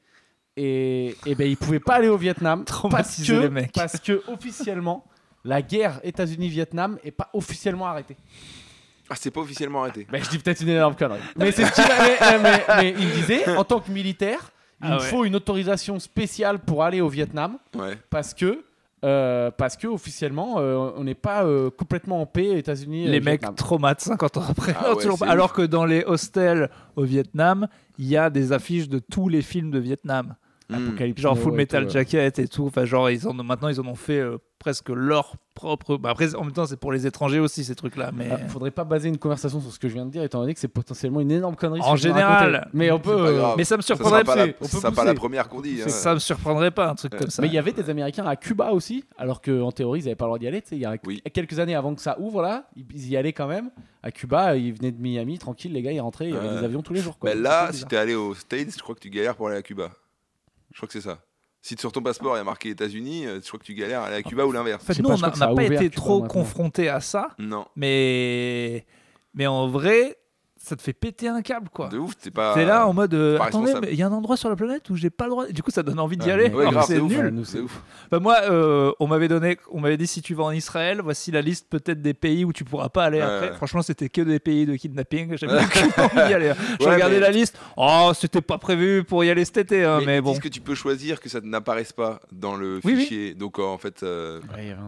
[0.57, 3.73] et, et ben, il pouvait pas aller au Vietnam parce Traumatiser que, les mecs.
[3.73, 5.05] parce que officiellement,
[5.45, 8.17] la guerre États-Unis-Vietnam est pas officiellement arrêtée.
[9.11, 10.07] Ah, c'est pas officiellement arrêté.
[10.11, 11.21] Ben, je dis peut-être une énorme connerie.
[11.37, 12.39] Mais c'est ce qu'il avait.
[12.43, 14.51] mais, mais il me disait, en tant que militaire,
[14.83, 15.07] il Ah me ouais.
[15.07, 17.99] faut une autorisation spéciale pour aller au Vietnam Ouais.
[18.11, 18.65] parce que
[19.05, 23.23] euh, parce que officiellement euh, on n'est pas euh, complètement en paix États-Unis Les euh,
[23.23, 23.55] mecs Vietnam.
[23.55, 24.75] traumates 50 ans après.
[24.79, 25.31] Ah Non, ouais, toujours c'est pas.
[25.31, 29.43] Alors que dans les hostels au Vietnam, il y a des affiches de tous les
[29.43, 30.35] films de Vietnam.
[30.73, 31.93] Apocalypse Genre Full et Metal tout, ouais.
[31.93, 32.67] Jacket et tout.
[32.67, 35.99] Enfin, genre, ils en ont, maintenant, ils en ont fait euh, presque leur propre.
[35.99, 38.11] Bah, après, en même temps, c'est pour les étrangers aussi, ces trucs-là.
[38.15, 40.41] Mais Ah, faudrait pas baser une conversation sur ce que je viens de dire étant
[40.41, 42.71] donné que c'est potentiellement une énorme connerie En général.
[42.73, 45.15] mais on peut euh, mais ça me Ça surprendrait sera pas, la, ça pas la
[45.15, 45.81] première qu'on dit.
[45.85, 45.89] hein.
[45.89, 47.19] Ça me surprendrait pas, un truc Ouais.
[47.19, 47.43] comme ça.
[47.43, 50.25] mais il y avait des Américains à Cuba aussi, alors qu'en théorie, ils n'avaient pas
[50.25, 50.63] le droit d'y aller.
[50.63, 51.23] tu sais, Il y a Oui.
[51.35, 53.71] quelques années avant que ça ouvre, là, ils y allaient quand même.
[54.03, 56.65] À Cuba, ils venaient de Miami, tranquille, les gars, ils rentraient, il y avait des
[56.65, 57.19] avions tous les jours.
[57.19, 57.31] Quoi.
[57.35, 59.63] Mais là, si t'es allé aux States, je crois que tu galères pour aller à
[59.63, 59.91] Cuba.
[60.75, 61.21] Je crois que c'est ça.
[61.63, 64.03] Si sur ton passeport il y a marqué États-Unis, euh, je crois que tu galères
[64.03, 64.83] à aller à Cuba ou l'inverse.
[64.83, 67.31] En fait, nous, on n'a pas ouvert été trop confrontés à ça.
[67.39, 68.85] Non, Mais,
[69.33, 70.19] mais en vrai,
[70.65, 71.89] ça te fait péter un câble, quoi.
[71.89, 72.55] de ouf, t'es pas.
[72.55, 74.89] T'es là en mode euh, attendez, mais il y a un endroit sur la planète
[74.91, 75.47] où j'ai pas le droit.
[75.47, 76.49] Du coup, ça donne envie d'y Ouais, aller.
[76.51, 77.13] Ouais, c'est c'est ouf.
[77.13, 77.43] nul.
[77.45, 77.83] C'est- ouf.
[78.11, 81.31] Bah, moi, euh, on m'avait donné, on m'avait dit si tu vas en Israël, voici
[81.31, 83.53] la liste peut-être des pays où tu pourras pas aller après.
[83.55, 85.37] Franchement, c'était que des pays de kidnapping.
[85.37, 85.53] J'avais
[85.99, 86.53] envie d'y aller.
[86.81, 87.59] J'ai Ouais, regardé mais- la liste.
[87.77, 90.31] Oh, c'était pas prévu pour y aller cet été, hein, mais, bon.
[90.33, 93.01] disent que tu peux choisir que ça n'apparaisse pas dans le Oui, oui.
[93.03, 93.35] fichier?
[93.35, 94.41] Donc en fait, euh,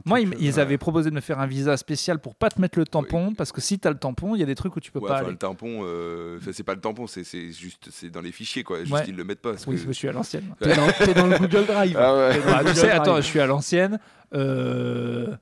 [0.05, 0.59] Moi, ils, euh, ils ouais.
[0.61, 3.53] avaient proposé de me faire un visa spécial pour pas te mettre le tampon, parce
[3.53, 5.17] que si t'as le tampon, il y a des trucs où tu peux ouais, pas
[5.19, 5.37] aller.
[5.67, 8.81] Tampon, euh, enfin, c'est pas le tampon, c'est c'est juste c'est dans les fichiers quoi.
[8.81, 9.05] Juste Ouais.
[9.09, 9.51] ils le mettent pas.
[9.51, 10.45] parce Oui, que- je suis à l'ancienne.
[10.61, 10.87] T'es dans,
[11.23, 11.97] dans le Google Drive.
[11.99, 12.39] Ah ouais.
[12.39, 13.01] Dans Ah, tu Google sais, Drive.
[13.01, 13.99] attends, je suis à l'ancienne.
[14.35, 15.35] Euh,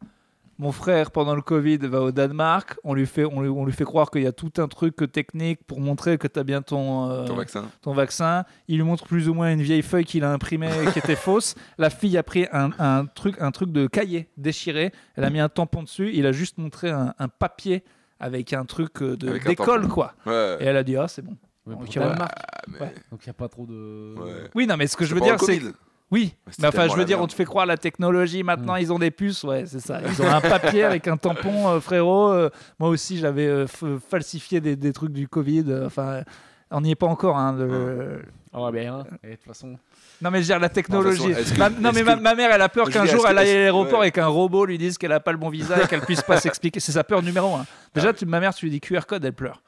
[0.58, 2.76] mon frère, pendant le Covid, va au Danemark.
[2.84, 4.94] On lui fait, on lui, on lui fait croire qu'il y a tout un truc
[5.10, 7.64] technique pour montrer que tu as bien ton, euh, Ton vaccin.
[7.82, 8.44] ton vaccin.
[8.68, 11.56] Il lui montre plus ou moins une vieille feuille qu'il a imprimée qui était fausse.
[11.76, 14.92] La fille a pris un, un truc, un truc de cahier déchiré.
[15.16, 16.12] Elle a mis un tampon dessus.
[16.14, 17.82] Il a juste montré un, un papier
[18.20, 20.14] avec un truc euh, de- d'école, quoi.
[20.26, 20.56] Ouais.
[20.60, 21.36] Et elle a dit, ah, c'est bon.
[22.10, 22.14] Ouais.
[22.20, 22.28] Ah,
[22.68, 22.94] mais- Ouais.
[23.10, 24.14] Donc il n'y a pas trop de.
[24.18, 24.50] Ouais.
[24.54, 25.52] Oui, non, mais ce que je veux dire, c'est.
[26.10, 28.98] Oui, mais enfin, je veux dire, on te fait croire la technologie, maintenant ils ont
[28.98, 30.00] des puces, ouais, c'est ça.
[30.06, 32.28] Ils ont un papier avec un tampon, euh, frérot.
[32.30, 35.64] euh, moi aussi, j'avais euh, f- falsifié des, des trucs du Covid.
[35.68, 36.22] euh, Enfin,
[36.70, 37.36] on n'y est pas encore.
[37.38, 38.22] Hein, le-.
[39.24, 39.76] Et de toute façon.
[40.22, 41.32] Non, mais je veux dire la technologie.
[41.34, 43.36] Façon, que- Ma- non, mais que- ma, ma mère, elle a peur qu'un jour elle
[43.38, 44.08] aille à l'aéroport ouais.
[44.08, 46.36] et qu'un robot lui dise qu'elle a pas le bon visa et qu'elle puisse pas
[46.40, 46.80] s'expliquer.
[46.80, 47.66] C'est sa peur numéro un.
[47.94, 49.62] Déjà, tu- ma mère, tu lui dis QR code, elle pleure.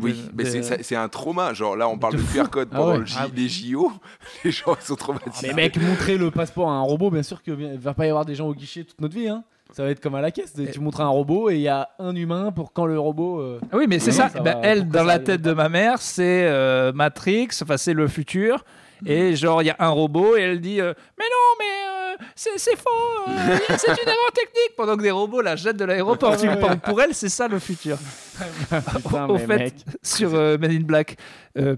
[0.00, 1.52] Oui, De- mais de- c'est- un trauma.
[1.54, 2.22] Genre là, on parle de.
[2.22, 2.98] QR code Ah pendant ouais.
[2.98, 3.92] le J- Ah les JO.
[4.44, 5.48] Les gens ils sont traumatisés.
[5.48, 8.24] Mais mec, montrer le passeport à un robot, bien sûr qu'il va pas y avoir
[8.24, 9.28] des gens au guichet toute notre vie.
[9.28, 9.44] Hein.
[9.72, 10.52] Ça va être comme à la caisse.
[10.72, 13.40] Tu montres un robot et il y a un humain pour quand le robot.
[13.40, 14.28] euh, Ah Oui, mais c'est Oui, ça.
[14.30, 17.76] ça Bah, va, elle, dans ça la tête de ma mère, c'est euh, Matrix, enfin,
[17.76, 18.64] c'est le futur.
[19.06, 22.26] Et genre, il y a un robot et elle dit euh, Mais non, mais euh,
[22.36, 22.90] c'est faux,
[23.28, 24.76] euh, c'est une erreur technique.
[24.76, 26.36] Pendant que des robots la jettent de l'aéroport.
[26.82, 27.98] Pour elle, c'est ça le futur.
[28.96, 29.74] Putain, Au fait, mec.
[30.02, 31.16] sur Men in Black,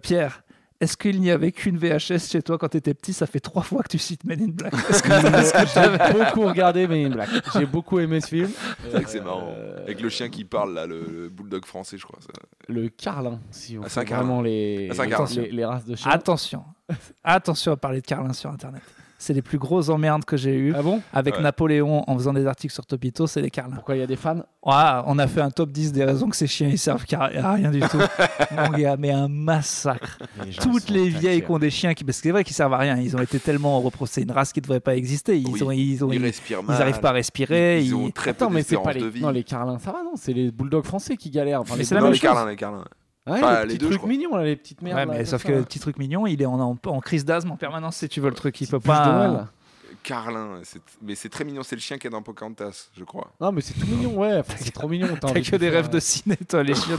[0.03, 0.43] Pierre.
[0.81, 3.12] Est-ce qu'il n'y avait qu'une VHS chez toi quand tu étais petit?
[3.15, 4.75] Ça fait trois fois que tu cites Men in Black.
[5.75, 7.29] J'ai beaucoup regardé Men in Black.
[7.55, 8.51] J'ai beaucoup aimé ce film.
[8.83, 9.49] C'est vrai que c'est marrant.
[9.57, 12.19] Euh, Avec le chien qui parle, là, le, le bulldog français, je crois.
[12.21, 12.29] ça.
[12.69, 15.05] Le Carlin, si on Ah, fait vraiment les, Ah,
[15.51, 16.11] les races de chiens.
[16.11, 16.65] Attention,
[17.25, 18.83] attention à parler de Carlin sur Internet.
[19.18, 20.74] C'est les plus grosses emmerdes que j'ai eues.
[20.76, 21.00] Ah bon?
[21.12, 21.42] Avec Ouais.
[21.42, 23.76] Napoléon en faisant des articles sur Topito, c'est les Carlins.
[23.76, 24.42] Pourquoi il y a des fans?
[24.62, 27.52] On a fait un top 10 des raisons que ces chiens ils servent car- à
[27.55, 27.96] rien du tout.
[28.52, 30.18] Mon gars, mais un massacre.
[30.61, 32.79] Toutes les vieilles qui ont des chiens, qui, parce que c'est vrai qu'ils servent à
[32.79, 32.96] rien.
[32.98, 34.22] Ils ont été tellement reprochés.
[34.22, 35.38] une race qui ne devrait pas exister.
[35.38, 35.62] Ils Oui.
[35.62, 36.83] ont, ils ont, Ils ils, respirent ils mal.
[36.83, 37.81] arrivent pas à respirer.
[37.83, 39.00] Ils ont ils- très Attends, peu mais c'est pas les.
[39.00, 39.22] de vie.
[39.22, 41.62] Non, les Carlins, ça va, non C'est les bulldogs français qui galèrent.
[41.62, 42.85] Enfin, Mais les c'est la Non, même les Carlins, les Carlins.
[43.27, 44.09] Ouais, Enfin, les les petits deux, trucs crois.
[44.09, 44.99] mignons, là, les petites merdes.
[45.09, 47.25] Ouais, mais sauf ça, que le petit truc mignon, il est en, en, en crise
[47.25, 48.61] d'asthme en permanence si tu veux le truc.
[48.61, 49.49] Il peut pas.
[50.07, 50.61] Carlin,
[51.03, 51.64] mais c'est très mignon.
[51.64, 53.33] C'est le chien qui est dans Pocahontas, je crois.
[53.40, 54.38] Non, mais c'est tout mignon, ouais.
[54.38, 55.09] Enfin, c'est trop mignon.
[55.21, 56.97] T'as que des rêves de ciné, toi, les chiens.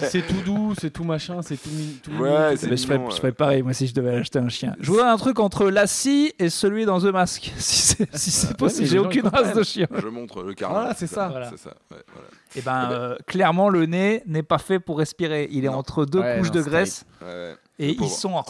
[0.00, 2.76] c'est tout doux, c'est tout machin, c'est tout, mi- tout Ouais, mignon, tout c'est Mais
[2.76, 4.76] je, mignon, ferais, je ferais pareil, moi, si je devais acheter un chien.
[4.80, 8.30] Je voudrais un truc entre la scie et celui dans The Mask, si c'est si
[8.30, 8.86] c'est Ouais, possible.
[8.86, 9.86] J'ai aucune race de chien.
[9.90, 10.80] Je montre le Carlin.
[10.80, 11.28] Voilà, c'est ça.
[11.28, 11.48] Voilà.
[11.48, 11.70] C'est ça.
[11.90, 12.28] ouais, voilà.
[12.54, 15.48] Et ben, euh, clairement, le nez n'est pas fait pour respirer.
[15.50, 15.76] Il est Non.
[15.78, 18.44] entre deux couches de graisse Ouais, et ils sont en-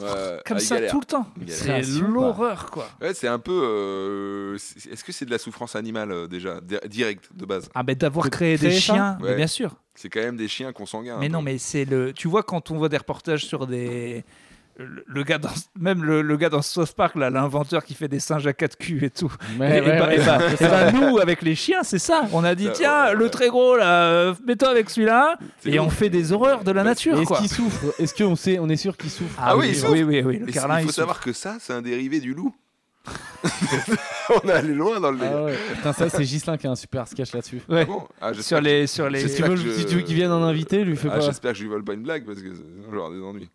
[0.00, 0.90] ouais, comme ah, ça galère.
[0.90, 1.26] tout le temps.
[1.48, 2.88] C'est l'horreur, quoi.
[3.00, 3.60] Ouais, c'est un peu.
[3.64, 7.68] euh, Est-ce que c'est de la souffrance animale euh, déjà, di- direct de base?
[7.74, 9.36] Ah, ben d'avoir créé des chiens, Ouais.
[9.36, 9.74] bien sûr.
[9.94, 11.16] C'est quand même des chiens consanguins.
[11.18, 11.46] Mais non, peu.
[11.46, 12.12] mais c'est le.
[12.12, 14.24] Tu vois, quand on voit des reportages sur des.
[14.78, 18.20] Le, gars dans, même le, le gars dans South Park, là, l'inventeur qui fait des
[18.20, 19.32] singes à quatre culs et tout.
[19.58, 22.22] Ouais, et, ouais, bah, ouais, et bah- et bah, nous, avec les chiens, c'est ça.
[22.32, 25.38] On a dit, tiens, ouais, le très gros, là, euh, mets-toi avec celui-là.
[25.64, 27.84] Et on fait des horreurs de la Bah, nature, Est-ce qu'il souffre?
[27.98, 29.34] Est-ce qu'on sait, on est sûr qu'il souffre?
[29.38, 29.92] Ah oui, il oui, souffre.
[29.92, 32.20] oui, oui, oui, le Mais carlin, il il faut savoir que ça, c'est un dérivé
[32.20, 32.54] du loup.
[34.44, 35.36] on est allé loin dans le délire.
[35.36, 35.56] Ah ouais.
[35.76, 37.60] Putain, ça, c'est Gislin qui a un super sketch là-dessus.
[37.68, 37.82] Ouais.
[37.82, 39.28] Ah bon Ah, Sur les, sur les.
[39.28, 41.16] Si tu veux, que je- si tu veux qu'il vienne en invité, lui fais Ah,
[41.18, 41.20] pas.
[41.20, 43.48] J'espère que je lui vole pas une blague parce que sinon j'aurai des ennuis.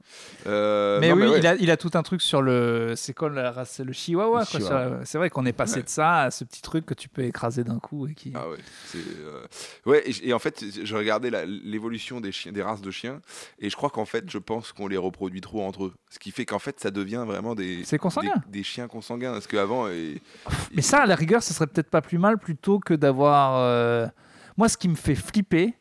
[0.48, 1.40] Euh, Mais non, oui, ouais.
[1.40, 2.94] il, a, il a tout un truc sur le.
[2.96, 4.46] C'est quoi la race C'est le chihuahua.
[4.46, 5.84] C'est vrai qu'on est passé Ouais.
[5.84, 8.32] de ça à ce petit truc que tu peux écraser d'un coup et qui.
[8.36, 9.42] Ah ouais, c'est euh,
[9.86, 13.22] ouais et, en fait je regardais l'évolution des chiens, des races de chiens
[13.60, 16.32] et je crois qu'en fait je pense qu'on les reproduit trop entre eux, ce qui
[16.32, 18.34] fait qu'en fait ça devient vraiment des C'est consanguin.
[18.48, 19.88] des, des chiens consanguins parce qu'avant.
[20.74, 23.56] Mais ça, à la rigueur, ce serait peut-être pas plus mal plutôt que d'avoir.
[23.58, 24.08] euh,
[24.58, 25.74] Moi, ce qui me fait flipper,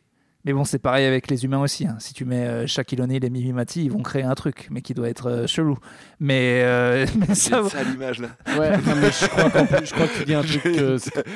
[0.45, 1.87] mais bon, c'est pareil avec les humains aussi.
[1.87, 1.97] hein.
[1.99, 4.81] Si tu mets euh, Shaquille O'Neal et Mimi Mati, ils vont créer un truc, mais
[4.83, 5.77] qui doit être euh, chelou.
[6.19, 7.63] Mais, euh, mais c'est ça.
[7.69, 8.29] ça l'image là.
[8.59, 10.63] Ouais, non, mais je crois, qu'en plus- je crois que tu dis un truc.
[10.63, 10.69] que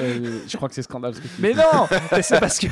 [0.01, 1.43] euh, je crois que c'est scandale ce que tu dis.
[1.43, 2.67] Mais non Mais c'est parce que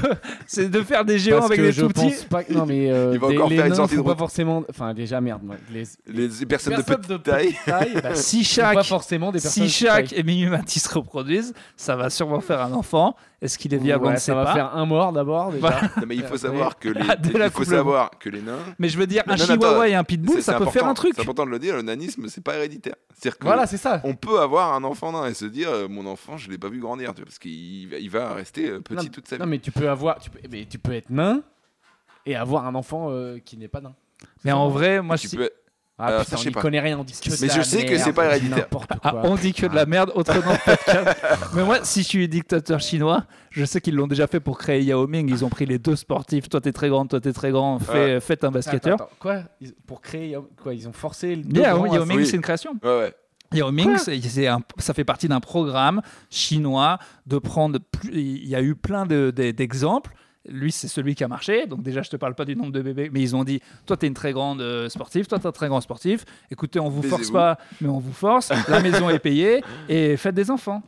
[0.47, 2.01] c'est de faire des géants Parce avec que des je tout petits.
[2.11, 2.53] pense pas que.
[2.53, 2.90] Non, mais.
[2.90, 4.64] euh, Il va encore les faire une nains sortie de font pas forcément.
[4.71, 5.42] Enfin, déjà, merde.
[5.42, 7.55] moi, Les, Les, les personnes, de petite taille.
[7.66, 9.64] bah, Si pas chaque, forcément des personnes.
[9.64, 10.18] si chaque taille.
[10.18, 13.16] et Mimi Mati se reproduisent, ça va sûrement faire un enfant.
[13.43, 14.55] Est-ce qu'il est viable On Ouais, ne ça sait va pas.
[14.55, 15.51] faire un mort d'abord.
[15.51, 15.81] Déjà.
[15.99, 18.89] Non, mais il faut savoir que les Ah, il faut savoir que les nains Mais
[18.89, 21.13] je veux dire, un Non, chihuahua attends, et un pitbull, ça peut faire un truc.
[21.17, 22.95] C'est important de le dire, le nanisme c'est pas héréditaire.
[23.15, 24.01] C'est-à-dire que Voilà, c'est ça.
[24.05, 26.69] on peut avoir un enfant nain et se dire euh, mon enfant je l'ai pas
[26.69, 29.37] vu grandir tu vois, parce qu'il va, il va rester euh, petit Non, toute sa
[29.37, 29.43] vie.
[29.43, 30.19] Non, mais tu peux avoir.
[30.21, 31.43] Tu peux, mais tu peux être nain
[32.27, 33.95] et avoir un enfant euh, qui n'est pas nain.
[34.45, 35.51] Mais en vrai, moi, tu si- peux
[36.05, 36.61] Ah Euh, putain, ça, je on sais y pas.
[36.61, 38.67] connaît rien, on dit que Mais de je la sais que c'est pas héréditaire.
[39.03, 41.19] Ah, on dit que de la merde, autre nom de podcast.
[41.55, 44.83] Mais moi, si je suis dictateur chinois, je sais qu'ils l'ont déjà fait pour créer
[44.83, 45.29] Yao Ming.
[45.31, 46.49] Ils ont pris les deux sportifs.
[46.49, 47.79] Toi, t'es très grand, toi, t'es très grand.
[47.79, 48.95] Fais, faites un basketteur.
[48.95, 49.43] Attends, attends, quoi?
[49.61, 52.27] Ils- Pour créer Yao- quoi Ils ont forcé le Yao, Ming, oui.
[52.27, 52.73] c'est une création.
[52.83, 53.15] ouais ouais
[53.55, 53.91] Yao Ming,
[54.49, 57.79] un- ça fait partie d'un programme chinois de prendre.
[57.79, 60.12] plus- il y a eu plein de- de- d'exemples.
[60.49, 61.67] Lui, c'est celui qui a marché.
[61.67, 63.97] Donc, déjà, je te parle pas du nombre de bébés, mais ils ont dit Toi,
[63.97, 66.25] tu es une très grande euh, sportive, toi, tu es un très grand sportif.
[66.51, 68.51] Écoutez, on vous force pas, mais on vous force.
[68.69, 70.83] La maison est payée et faites des enfants.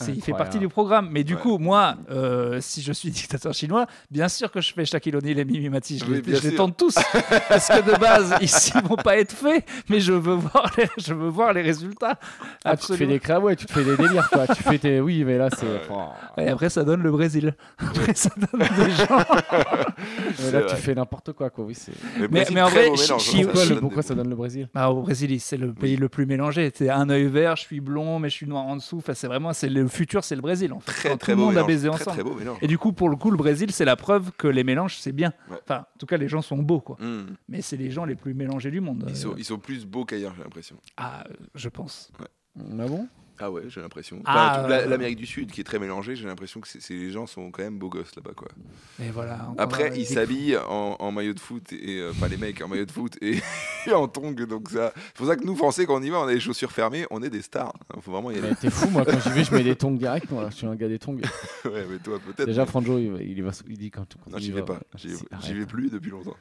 [0.00, 1.08] C'est- Il fait partie du programme.
[1.10, 1.40] Mais du Ouais.
[1.40, 5.38] coup, moi, euh, si je suis dictateur chinois, bien sûr que je fais Shaquille O'Neal
[5.40, 5.98] et Mimi Mati.
[5.98, 6.94] Je, Oui, les, je tente tous.
[7.48, 9.64] Parce que de base, ici, ils vont pas être faits.
[9.88, 12.18] Mais je veux voir les, je veux voir les résultats.
[12.64, 14.46] Ah, tu te fais des crabes, ouais, tu te fais des délires, quoi.
[14.46, 15.00] tu fais tes.
[15.00, 15.66] Oui, mais là, c'est.
[15.66, 16.44] Ouais.
[16.44, 17.54] Et après, ça donne le Brésil.
[17.78, 19.18] Après, ça donne des gens.
[20.44, 20.66] Mais là, vrai.
[20.68, 21.64] tu fais n'importe quoi, quoi.
[21.64, 21.76] Oui,
[22.30, 24.28] Mais- mais en vrai, mélange, Chi- hein, Pourquoi, ça le- donne pourquoi des- ça donne
[24.30, 26.70] le Brésil Ah, au Brésil, c'est le pays le plus mélangé.
[26.74, 28.98] C'est un œil vert, je suis blond, mais je suis noir en dessous.
[28.98, 30.72] Enfin, c'est vraiment, c'est le futur, c'est le Brésil.
[30.72, 30.90] En fait.
[30.92, 32.16] Très très tout le beau monde a baisé Très ensemble.
[32.16, 32.58] très beau mélange.
[32.62, 35.12] Et du coup, pour le coup, le Brésil, c'est la preuve que les mélanges, c'est
[35.12, 35.32] bien.
[35.50, 35.56] Ouais.
[35.62, 36.96] Enfin, en tout cas, les gens sont beaux, quoi.
[37.00, 37.36] Hmm.
[37.48, 39.04] Mais c'est les gens les plus mélangés du monde.
[39.06, 40.76] Ils euh, sont, ils sont plus beaux qu'ailleurs, j'ai l'impression.
[40.96, 42.10] Ah, euh, je pense.
[42.58, 43.06] Ah bon?
[43.40, 44.20] Ah ouais, j'ai l'impression.
[44.24, 46.94] Ah, Enfin, euh, L'Amérique du Sud, qui est très mélangée, j'ai l'impression que c'est- c'est-
[46.94, 48.48] les gens sont quand même beaux gosses là-bas, quoi.
[49.00, 49.48] Et voilà.
[49.58, 52.68] Après, euh, ils s'habillent en, en maillot de foot et euh, pas les mecs en
[52.68, 53.38] maillot de foot et,
[53.86, 54.92] et en tongs, donc ça.
[54.96, 57.06] C'est pour ça que nous Français, quand on y va, on a les chaussures fermées,
[57.10, 57.72] on est des stars.
[57.96, 58.48] Il faut vraiment y aller.
[58.50, 60.30] Mais T'es fou, moi, quand j'y vais, je mets des tongs direct.
[60.30, 61.16] Moi, je suis un gars des tongs.
[61.64, 62.46] ouais, mais toi peut-être.
[62.46, 64.80] Déjà, Franjo, il, il, va, il dit quand, quand non, j'y vais va, pas.
[64.96, 66.36] J'y vais plus depuis longtemps.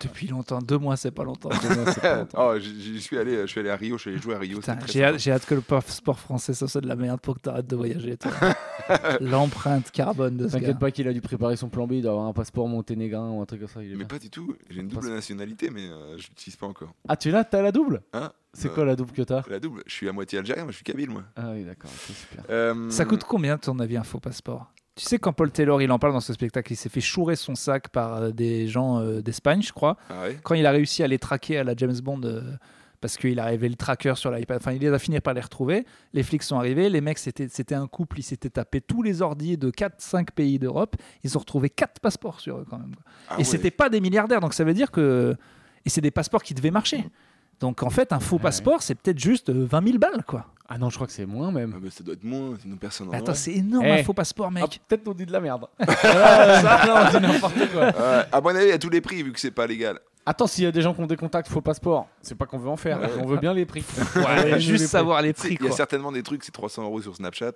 [0.00, 1.48] Depuis longtemps, deux mois, c'est pas longtemps.
[1.50, 2.50] Demain, c'est pas longtemps.
[2.54, 4.60] Oh, j'y suis allé, je suis allé à Rio, je suis allé jouer à Rio.
[4.86, 7.76] J'ai hâte, que le passeport français ça soit de la merde pour que t'arrêtes de
[7.76, 8.16] voyager.
[9.20, 10.48] L'empreinte carbone de.
[10.48, 13.30] T'inquiète pas qu'il a dû préparer son plan B, il doit avoir un passeport monténégrin
[13.30, 13.82] ou un truc comme ça.
[13.82, 14.06] il est Mais bien.
[14.06, 14.54] pas du tout.
[14.70, 16.94] J'ai une double nationalité, mais euh, je l'utilise pas encore.
[17.08, 18.02] Ah, tu l'as T'as la double?
[18.12, 18.32] Hein?
[18.54, 19.42] C'est Euh, quoi la double que t'as?
[19.48, 19.82] La double.
[19.86, 21.24] Je suis à moitié algérien, mais je suis kabyle, moi.
[21.36, 22.44] Ah oui, d'accord, ok, super.
[22.50, 24.72] Euh, Ça coûte combien, ton avis, un faux passeport?
[24.94, 27.34] Tu sais, quand Paul Taylor, il en parle dans ce spectacle, il s'est fait chourer
[27.34, 29.96] son sac par euh, des gens euh, d'Espagne, je crois.
[30.10, 32.42] Ah Quand il a réussi à les traquer à la James Bond, euh,
[33.00, 35.86] parce qu'il arrivait le tracker sur l'iPad, enfin, il a fini par les retrouver.
[36.12, 39.56] Les flics sont arrivés, les mecs, c'était un couple, ils s'étaient tapé tous les ordis
[39.56, 40.96] de 4-5 pays d'Europe.
[41.24, 42.94] Ils ont retrouvé 4 passeports sur eux, quand même.
[43.28, 43.44] Ah et ouais.
[43.44, 45.34] c'était pas des milliardaires, donc ça veut dire que.
[45.84, 47.04] Et c'est des passeports qui devaient marcher.
[47.62, 48.42] Donc en fait, un faux Ouais.
[48.42, 50.46] passeport, c'est peut-être juste euh, 20 000 balles, quoi.
[50.68, 51.72] Ah non, je crois que c'est moins même.
[51.76, 54.00] Ah bah, ça doit être moins, sinon personne en Mais attends, c'est énorme Eh.
[54.00, 54.64] un faux passeport, mec.
[54.66, 55.66] Ah, Peut-être on dit de la merde.
[55.80, 57.84] ça, non, on dit n'importe quoi.
[58.32, 59.98] À mon avis, à tous les prix, vu que c'est pas légal.
[60.24, 62.58] Attends, s'il y a des gens qui ont des contacts faux passeport, c'est pas qu'on
[62.58, 63.08] veut en faire, Ouais.
[63.20, 63.84] on veut bien les prix.
[64.16, 64.86] Ouais, juste les prix.
[64.86, 67.52] savoir les prix, Il y a certainement des trucs, c'est 300 euros sur Snapchat,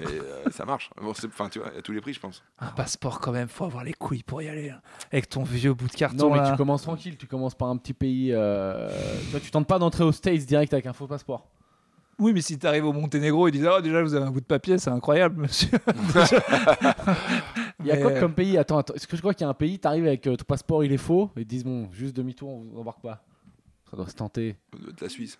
[0.00, 0.90] et euh, ça marche.
[1.02, 2.42] Enfin, tu vois, à tous les prix, je pense.
[2.58, 4.68] Un passeport, quand même, faut avoir les couilles pour y aller.
[4.70, 4.80] hein.
[5.12, 6.28] Avec ton vieux bout de carton.
[6.28, 6.50] Non, mais là.
[6.50, 8.32] tu commences tranquille, tu commences par un petit pays.
[8.34, 8.90] Euh...
[9.30, 11.46] Toi, tu tentes pas d'entrer aux States direct avec un faux passeport.
[12.20, 14.40] Oui, mais si tu arrives au Monténégro, ils disent Oh, déjà, vous avez un bout
[14.40, 15.70] de papier, c'est incroyable, monsieur.
[17.80, 18.58] Il y a Mais- quoi comme pays?
[18.58, 20.44] Attends, attends, est-ce que je crois qu'il y a un pays, t'arrives avec euh, ton
[20.44, 23.22] passeport, il est faux, et ils te disent bon, juste demi-tour, on vous embarque pas.
[23.90, 24.56] Ça doit se tenter.
[24.78, 25.38] De la Suisse.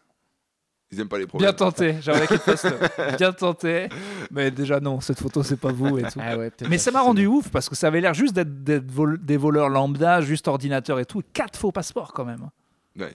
[0.93, 1.49] Ils aiment pas les problèmes.
[1.51, 3.89] Bien tenté, j'aimerais qu'il te fasse le- Bien tenté.
[4.33, 6.19] Mais déjà, non, cette photo, c'est pas vous et tout.
[6.21, 8.91] Ah ouais, Mais ça m'a rendu ouf parce que ça avait l'air juste d'être d'être
[8.91, 11.23] vol- des voleurs lambda, juste ordinateur et tout.
[11.33, 12.49] Quatre faux passeports quand même.
[12.99, 13.15] Ouais,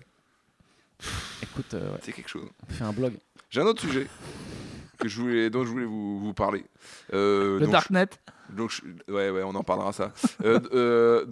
[1.44, 2.48] Écoute, euh, ouais, c'est quelque chose.
[2.70, 3.14] fais un blog.
[3.56, 4.08] J'ai un autre sujet
[5.00, 6.66] que je voulais, dont je voulais vous, vous parler.
[7.14, 8.08] Euh, Le Darknet.
[8.50, 10.12] je- donc je- ouais, ouais, on en parlera ça.
[10.44, 11.26] Euh, euh.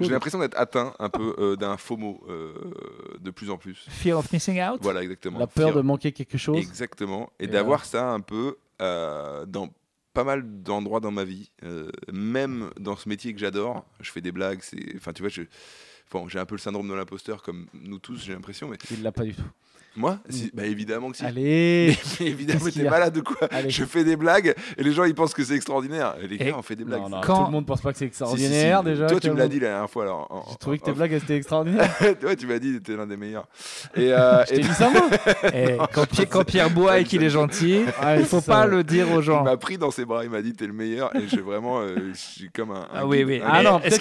[0.00, 2.54] J'ai l'impression d'être atteint un peu euh, d'un FOMO euh,
[3.20, 3.84] de plus en plus.
[3.90, 4.78] Fear of Missing Out.
[4.80, 5.38] Voilà, exactement.
[5.38, 6.56] La peur Fear- de manquer quelque chose.
[6.56, 7.30] Exactement.
[7.38, 9.68] Et, Et d'avoir ça un peu euh, dans
[10.14, 13.84] pas mal d'endroits dans ma vie, euh, même dans ce métier que j'adore.
[14.00, 15.42] Je fais des blagues, c'est, enfin, tu vois, je,
[16.10, 18.68] bon, j'ai un peu le syndrome de l'imposteur comme nous tous, j'ai l'impression.
[18.68, 19.42] Mais Il l'a pas du tout.
[19.96, 21.24] Moi, si- bah évidemment que si.
[21.24, 23.70] Allez Mais évidemment, Qu'est-ce qu'il t'es malade de quoi Allez.
[23.70, 26.14] Je fais des blagues et les gens ils pensent que c'est extraordinaire.
[26.22, 27.00] Et les Et- gars, on fait des blagues.
[27.02, 28.24] Non, non, Quand- tout le monde pense pas que c'est Si, si, si.
[28.24, 29.06] extraordinaire déjà.
[29.06, 30.04] Toi, tu me l'as dit la dernière fois.
[30.04, 31.90] Alors, en- J'ai trouvé que tes en- blagues elles étaient extraordinaires.
[32.22, 33.46] ouais, tu m'as dit que t'es l'un des meilleurs.
[33.96, 35.08] Et, euh, Je t'ai dit ça moi
[35.52, 38.84] Et quand, Pierre, quand Pierre boit et qu'il est gentil, Ah, il faut pas le
[38.84, 39.42] dire aux il gens.
[39.44, 41.14] m'a pris dans ses bras, il m'a dit t'es le meilleur.
[41.16, 42.86] Et j'ai vraiment, euh, je suis comme un.
[42.94, 43.40] Ah oui, oui.
[43.44, 43.98] Ah Mais non, est-ce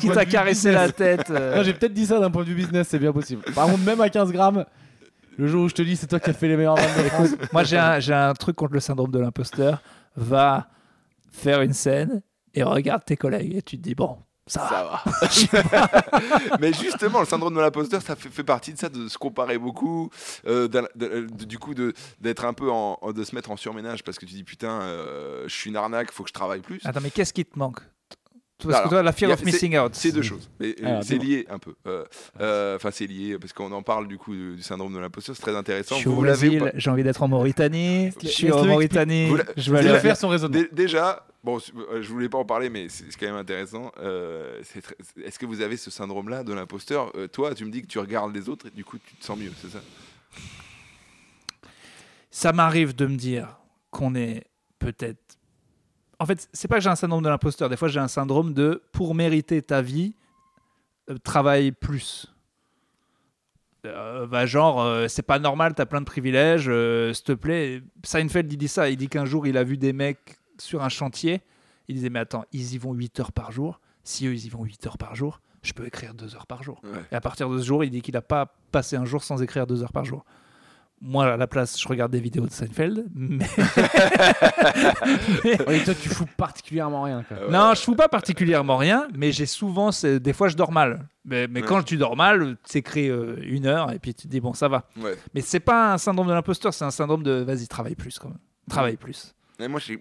[0.00, 2.54] qu'il t'a caressé la tête euh, Non, j'ai peut-être dit ça d'un point de vue
[2.54, 3.42] business, c'est bien possible.
[3.54, 4.64] Par contre, même à 15 grammes,
[5.38, 7.08] le jour où je te dis c'est toi qui as fait les meilleures vannes de
[7.10, 7.30] France.
[7.52, 9.82] Moi, j'ai un, j'ai un truc contre le syndrome de l'imposteur.
[10.16, 10.68] Va
[11.30, 12.22] faire une scène
[12.54, 15.28] et regarde tes collègues et tu te dis bon, ça, va.
[15.30, 15.88] Ça va.
[16.60, 19.56] Mais justement, le syndrome de l'imposteur, ça fait, fait partie de ça, de se comparer
[19.58, 20.10] beaucoup,
[20.46, 23.56] euh, de- de- du coup de d'être un peu en, en- de se mettre en
[23.56, 26.60] surménage parce que tu dis putain, euh, je suis une arnaque, faut que je travaille
[26.62, 26.80] plus.
[26.84, 27.78] Attends, mais qu'est-ce qui te manque
[28.68, 29.94] Parce Alors, que toi, la fear a- of missing out.
[29.94, 30.48] C'est deux choses.
[30.62, 31.74] Euh, Alors, c'est lié un peu.
[31.86, 32.04] Euh,
[32.40, 35.34] euh, Enfin, c'est lié parce qu'on en parle du coup du, du syndrome de l'imposteur.
[35.36, 35.94] C'est très Je intéressant.
[35.96, 38.10] suis au Vous l'avez j'ai envie d'être en Mauritanie.
[38.22, 38.64] Je suis en.
[38.64, 39.32] Mauritanie.
[39.56, 40.58] Je vais aller faire son raisonnement.
[40.58, 43.92] Dé- Déjà, bon, je voulais pas en parler, mais c'est quand même intéressant.
[44.00, 47.12] Euh, très- Est-ce que vous avez ce syndrome-là de l'imposteur?
[47.16, 49.24] Euh, Toi, tu me dis que tu regardes les autres et du coup, tu te
[49.24, 49.80] sens mieux, c'est ça?
[52.30, 53.58] Ça m'arrive de me dire
[53.90, 54.44] qu'on est
[54.78, 55.29] peut-être.
[56.20, 57.70] En fait, c'est pas que j'ai un syndrome de l'imposteur.
[57.70, 60.14] Des fois, j'ai un syndrome de pour mériter ta vie,
[61.08, 62.26] euh, travaille plus.
[63.86, 66.70] Euh, bah, genre, euh, c'est pas normal, t'as plein de privilèges,
[67.14, 67.82] s'il te plaît.
[68.04, 68.90] Seinfeld, il dit ça.
[68.90, 71.40] Il dit qu'un jour, il a vu des mecs sur un chantier.
[71.88, 73.80] Il disait, mais attends, ils y vont 8 heures par jour.
[74.04, 76.62] Si eux, ils y vont 8 heures par jour, je peux écrire 2 heures par
[76.62, 76.82] jour.
[76.84, 77.00] Ouais.
[77.12, 79.42] Et à partir de ce jour, il dit qu'il n'a pas passé un jour sans
[79.42, 80.26] écrire 2 heures par jour.
[81.02, 83.46] Moi, à la place, je regarde des vidéos de Seinfeld, mais
[85.66, 87.22] Oui, toi, tu fous particulièrement rien.
[87.22, 87.38] Quoi.
[87.46, 87.50] Ouais.
[87.50, 91.08] Non, je fous pas particulièrement rien, mais j'ai souvent, des fois, je dors mal.
[91.24, 91.66] Mais, mais Ouais.
[91.66, 94.52] quand tu dors mal, tu écris euh, une heure et puis tu te dis bon,
[94.54, 94.88] ça va.
[94.98, 95.16] Ouais.
[95.34, 98.28] Mais c'est pas un syndrome de l'imposteur, c'est un syndrome de vas-y, travaille plus quand
[98.28, 98.38] même.
[98.68, 99.34] Travaille plus.
[99.58, 100.00] Mais moi, j'ai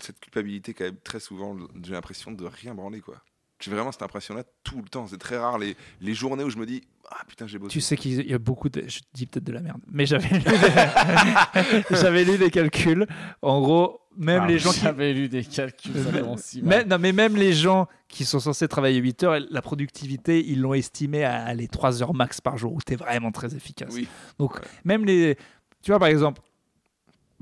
[0.00, 1.56] cette culpabilité quand même très souvent.
[1.82, 3.16] J'ai l'impression de rien branler, quoi.
[3.60, 5.06] J'ai vraiment cette impression-là tout le temps.
[5.06, 7.72] C'est très rare les, les journées où je me dis Ah putain, j'ai bossé.
[7.72, 8.82] Tu sais qu'il y a beaucoup de.
[8.88, 11.84] Je dis peut-être de la merde, mais j'avais lu, des...
[11.90, 13.06] j'avais lu des calculs.
[13.42, 14.80] En gros, même Ah, les gens qui.
[14.80, 15.92] J'avais lu des calculs,
[16.38, 16.68] si mal.
[16.68, 20.60] Mais, non, mais même les gens qui sont censés travailler 8 heures, la productivité, ils
[20.60, 23.90] l'ont estimé à aller 3 heures max par jour, où tu es vraiment très efficace.
[23.92, 24.08] Oui.
[24.38, 24.62] Donc, Ouais.
[24.84, 25.36] même les.
[25.82, 26.40] Tu vois, par exemple,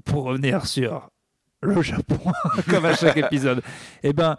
[0.05, 1.09] pour revenir sur
[1.63, 2.19] le Japon,
[2.69, 3.63] comme à chaque épisode,
[4.03, 4.37] eh ben.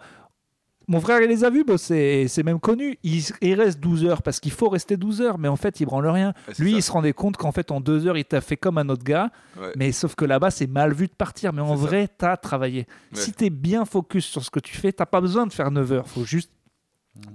[0.90, 2.98] Mon frère, il les a vus bosser, c'est même connu.
[3.04, 5.86] Il, il reste 12 heures parce qu'il faut rester 12 heures, mais en fait, il
[5.86, 6.34] branle rien.
[6.48, 6.76] Ouais, Lui, ça.
[6.78, 9.04] il se rendait compte qu'en fait, en deux heures, il t'a fait comme un autre
[9.04, 9.72] gars, Ouais.
[9.76, 11.52] mais sauf que là-bas, c'est mal vu de partir.
[11.52, 12.86] Mais en vrai, t'as travaillé.
[13.12, 15.92] Si t'es bien focus sur ce que tu fais, t'as pas besoin de faire 9
[15.92, 16.08] heures.
[16.08, 16.50] Faut juste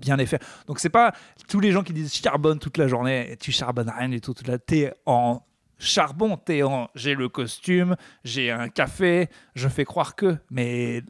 [0.02, 0.39] bien les faire.
[0.68, 1.13] Donc, c'est pas
[1.48, 4.34] tous les gens qui disent charbonne toute la journée, et tu charbonnes rien du tout.
[4.34, 5.41] toute la- T'es en
[5.78, 10.38] charbon, t'es en j'ai le costume, j'ai un café, je fais croire que.
[10.50, 11.04] Mais.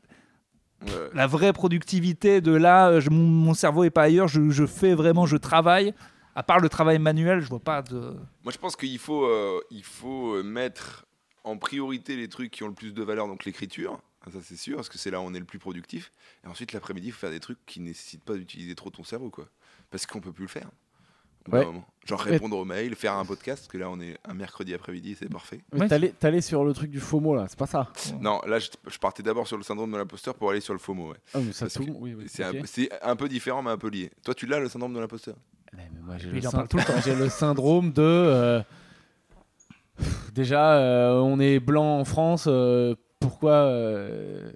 [1.14, 5.26] La vraie productivité de là, je- mon, cerveau est pas ailleurs, je, je fais vraiment,
[5.26, 5.94] je travaille.
[6.36, 8.14] À part le travail manuel, je vois pas de.
[8.44, 11.06] Moi, je pense qu'il faut, euh, il faut euh, mettre
[11.46, 14.02] en priorité les trucs qui ont le plus de valeur, donc l'écriture.
[14.26, 16.12] Ah, Ça, c'est sûr, parce que c'est là où on est le plus productif.
[16.44, 19.30] Et ensuite, l'après-midi, il faut faire des trucs qui nécessitent pas d'utiliser trop ton cerveau,
[19.30, 19.48] quoi.
[19.92, 20.70] Parce qu'on peut plus le faire.
[21.52, 21.66] Ouais.
[22.06, 25.16] Genre répondre aux mails, faire un podcast, parce que là, on est un mercredi après-midi,
[25.20, 25.62] c'est parfait.
[25.74, 25.88] Mais Ouais.
[25.88, 28.98] t'allais, t'allais sur le truc du FOMO là, c'est pas ça Non, là, je, je
[29.00, 31.10] partais d'abord sur le syndrome de l'imposteur pour aller sur le FOMO.
[31.12, 31.18] Ouais.
[31.34, 31.86] Ah, mais ça Parce tout.
[31.86, 32.26] que Oui, oui.
[32.28, 34.12] C'est un, c'est un peu différent, mais un peu lié.
[34.24, 35.36] Toi, tu l'as, le syndrome de l'imposteur?
[35.76, 37.02] Mais moi, j'ai le, il en syn- parle tout le temps.
[37.04, 38.02] j'ai le syndrome de.
[38.04, 38.62] euh,
[40.34, 42.46] Déjà, euh, on est blanc en France.
[42.48, 44.52] euh, pourquoi euh,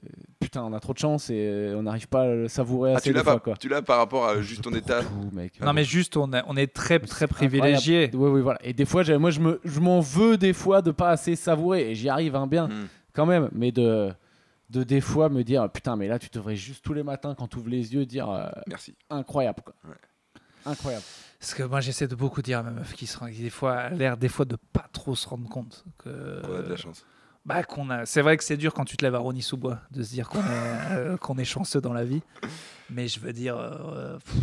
[0.49, 2.95] Putain, on a trop de chance et euh, on n'arrive pas à le savourer Ah,
[2.97, 3.53] assez tu de l'as fois, pas quoi.
[3.57, 5.61] Tu l'as par rapport à juste ton état tout, mec.
[5.61, 8.09] Non, mais juste, on, a- on est très, très privilégié.
[8.15, 8.57] Oui, oui, voilà.
[8.65, 11.35] Et des fois, j'ai- moi, je me, je m'en veux des fois de pas assez
[11.35, 11.91] savourer.
[11.91, 12.87] Et j'y arrive hein, bien, Hmm.
[13.13, 13.49] quand même.
[13.51, 14.11] Mais de,
[14.71, 17.47] de des fois me dire, putain, mais là, tu devrais juste tous les matins, quand
[17.47, 18.95] tu ouvres les yeux, dire euh, Merci.
[19.11, 19.75] incroyable, quoi.
[19.87, 19.95] Ouais.
[20.65, 21.03] Incroyable.
[21.39, 23.49] Parce que moi, j'essaie de beaucoup dire à ma meuf qui, se, rend- qui des
[23.51, 26.41] fois, a l'air des fois de pas trop se rendre compte que.
[26.49, 27.05] On a de la chance.
[27.45, 28.05] Bah, qu'on a.
[28.05, 30.39] C'est vrai que c'est dur quand tu te lèves à Rony-sous-Bois de se dire qu'on
[30.39, 32.21] est, euh, qu'on est chanceux dans la vie.
[32.89, 34.35] Mais je veux dire, euh, pff,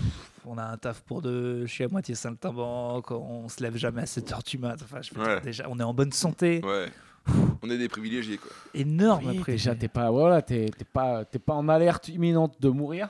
[0.45, 4.03] on a un taf pour deux, je suis à moitié saltimbanque, on se lève jamais
[4.03, 4.77] à 7h du mat.
[4.83, 6.61] Enfin, je veux dire, déjà, on est en bonne santé.
[6.65, 6.87] Ouais.
[7.63, 8.51] On est des privilégiés, quoi.
[8.73, 9.53] Énorme Oui, après.
[9.53, 13.09] déjà, t'es pas, voilà, t'es, t'es pas, t'es pas en alerte imminente de mourir.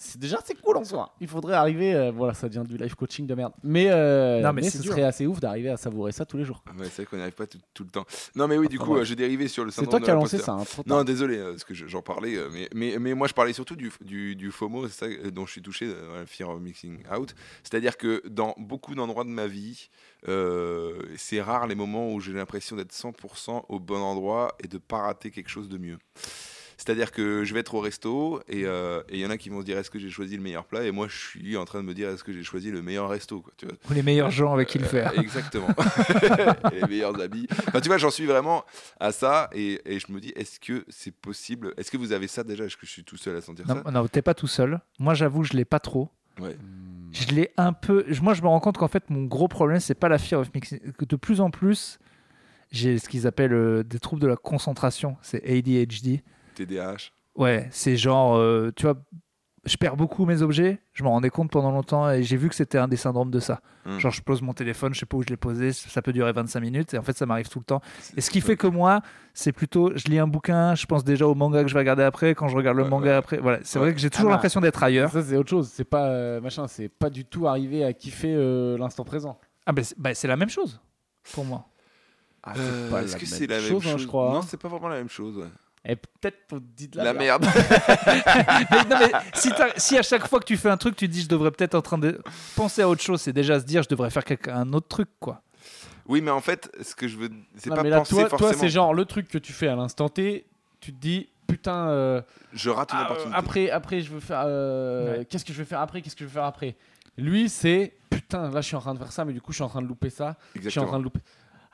[0.00, 1.12] C'est déjà c'est cool en soi.
[1.20, 3.52] Il faudrait arriver, euh, voilà, ça devient du life coaching de merde.
[3.64, 4.92] Mais, euh, Non, mais ce dur.
[4.92, 6.62] serait assez ouf d'arriver à savourer ça tous les jours.
[6.78, 8.04] Ouais, c'est vrai qu'on n'y arrive pas tout, tout le temps.
[8.36, 10.14] Non, mais oui, du Enfin, coup, euh, j'ai dérivé sur le C'est toi qui as
[10.14, 10.64] lancé ça, hein.
[10.86, 13.52] Non, désolé, euh, parce que je- j'en parlais, euh, mais, mais, mais moi je parlais
[13.52, 16.60] surtout du, du, du FOMO, c'est ça euh, dont je suis touché, euh, Fear of
[16.60, 17.34] Mixing Out.
[17.64, 19.88] C'est-à-dire que dans beaucoup d'endroits de ma vie,
[20.28, 24.78] euh, c'est rare les moments où j'ai l'impression d'être 100% au bon endroit et de
[24.78, 25.98] pas rater quelque chose de mieux.
[26.78, 29.60] C'est-à-dire que je vais être au resto et euh, il y en a qui vont
[29.60, 30.84] se dire est-ce que j'ai choisi le meilleur plat?
[30.84, 33.08] Et moi je suis en train de me dire est-ce que j'ai choisi le meilleur
[33.10, 33.74] resto quoi, tu vois?
[33.90, 35.12] Ou les meilleurs gens avec qui le faire.
[35.12, 35.66] Euh, exactement.
[36.72, 37.48] Et les meilleurs habits.
[37.66, 38.64] Enfin, tu vois, j'en suis vraiment
[39.00, 41.74] à ça et, et je me dis, est-ce que c'est possible?
[41.76, 42.64] Est-ce que vous avez ça déjà?
[42.64, 43.90] Est-ce que je suis tout seul à sentir Non, ça?
[43.90, 44.80] non t'es pas tout seul.
[45.00, 46.08] Moi, j'avoue, je l'ai pas trop.
[46.40, 46.56] Ouais.
[47.10, 48.04] Je l'ai un peu.
[48.22, 50.54] Moi, je me rends compte qu'en fait, mon gros problème, c'est pas la fear of
[50.54, 50.78] mixing.
[50.96, 51.98] De plus en plus,
[52.70, 55.16] j'ai ce qu'ils appellent euh, des troubles de la concentration.
[55.22, 56.20] C'est ADHD.
[56.64, 57.10] TDAH.
[57.36, 58.96] Ouais, c'est genre, euh, tu vois,
[59.64, 60.80] je perds beaucoup mes objets.
[60.92, 63.38] Je m'en rendais compte pendant longtemps et j'ai vu que c'était un des syndromes de
[63.38, 63.60] ça.
[63.84, 63.98] Hmm.
[63.98, 66.32] Genre, je pose mon téléphone, je sais pas où je l'ai posé, ça peut durer
[66.32, 67.80] 25 minutes et en fait, ça m'arrive tout le temps.
[68.16, 69.02] Et ce qui fait que moi,
[69.34, 72.02] c'est plutôt, je lis un bouquin, je pense déjà au manga que je vais regarder
[72.02, 72.34] après.
[72.34, 73.12] Quand je regarde le Ouais, manga ouais.
[73.12, 73.84] après, voilà, c'est Ouais.
[73.86, 74.36] vrai que j'ai toujours Ah bah.
[74.36, 75.10] l'impression d'être ailleurs.
[75.12, 75.70] Ça c'est autre chose.
[75.72, 76.66] C'est pas euh, machin.
[76.66, 79.38] C'est pas du tout arriver à kiffer euh, l'instant présent.
[79.66, 80.80] Ah, ben, c'est bah, la même chose
[81.34, 81.66] pour moi.
[82.42, 84.30] Ah, Euh, pas Est-ce que c'est la même chose, chose, hein, je crois.
[84.30, 84.42] Non, hein.
[84.46, 85.44] c'est pas vraiment la même chose.
[85.88, 87.46] Et peut-être on dit de la, La merde.
[88.06, 89.10] mais, non, mais
[89.78, 91.74] si, à chaque fois que tu fais un truc, tu te dis je devrais peut-être
[91.74, 92.20] en train de
[92.56, 95.08] penser à autre chose, c'est déjà se dire je devrais faire quelque- un autre truc
[95.18, 95.42] quoi.
[96.06, 98.28] oui, mais en fait, ce que je veux, c'est Non, pas mais là, penser toi,
[98.38, 100.44] toi, c'est genre le truc que tu fais à l'instant T.
[100.80, 101.88] Tu te dis putain.
[101.88, 102.20] euh,
[102.52, 103.38] Je rate une ah, euh, opportunité.
[103.38, 104.42] après, après, je veux faire.
[104.46, 105.24] euh, Ouais.
[105.24, 106.76] Qu'est-ce que je vais faire après Qu'est-ce que je vais faire après?
[107.16, 109.56] Lui, c'est putain, là je suis en train de faire ça, mais du coup je
[109.56, 110.36] suis en train de louper ça.
[110.60, 111.20] Je suis en train de louper.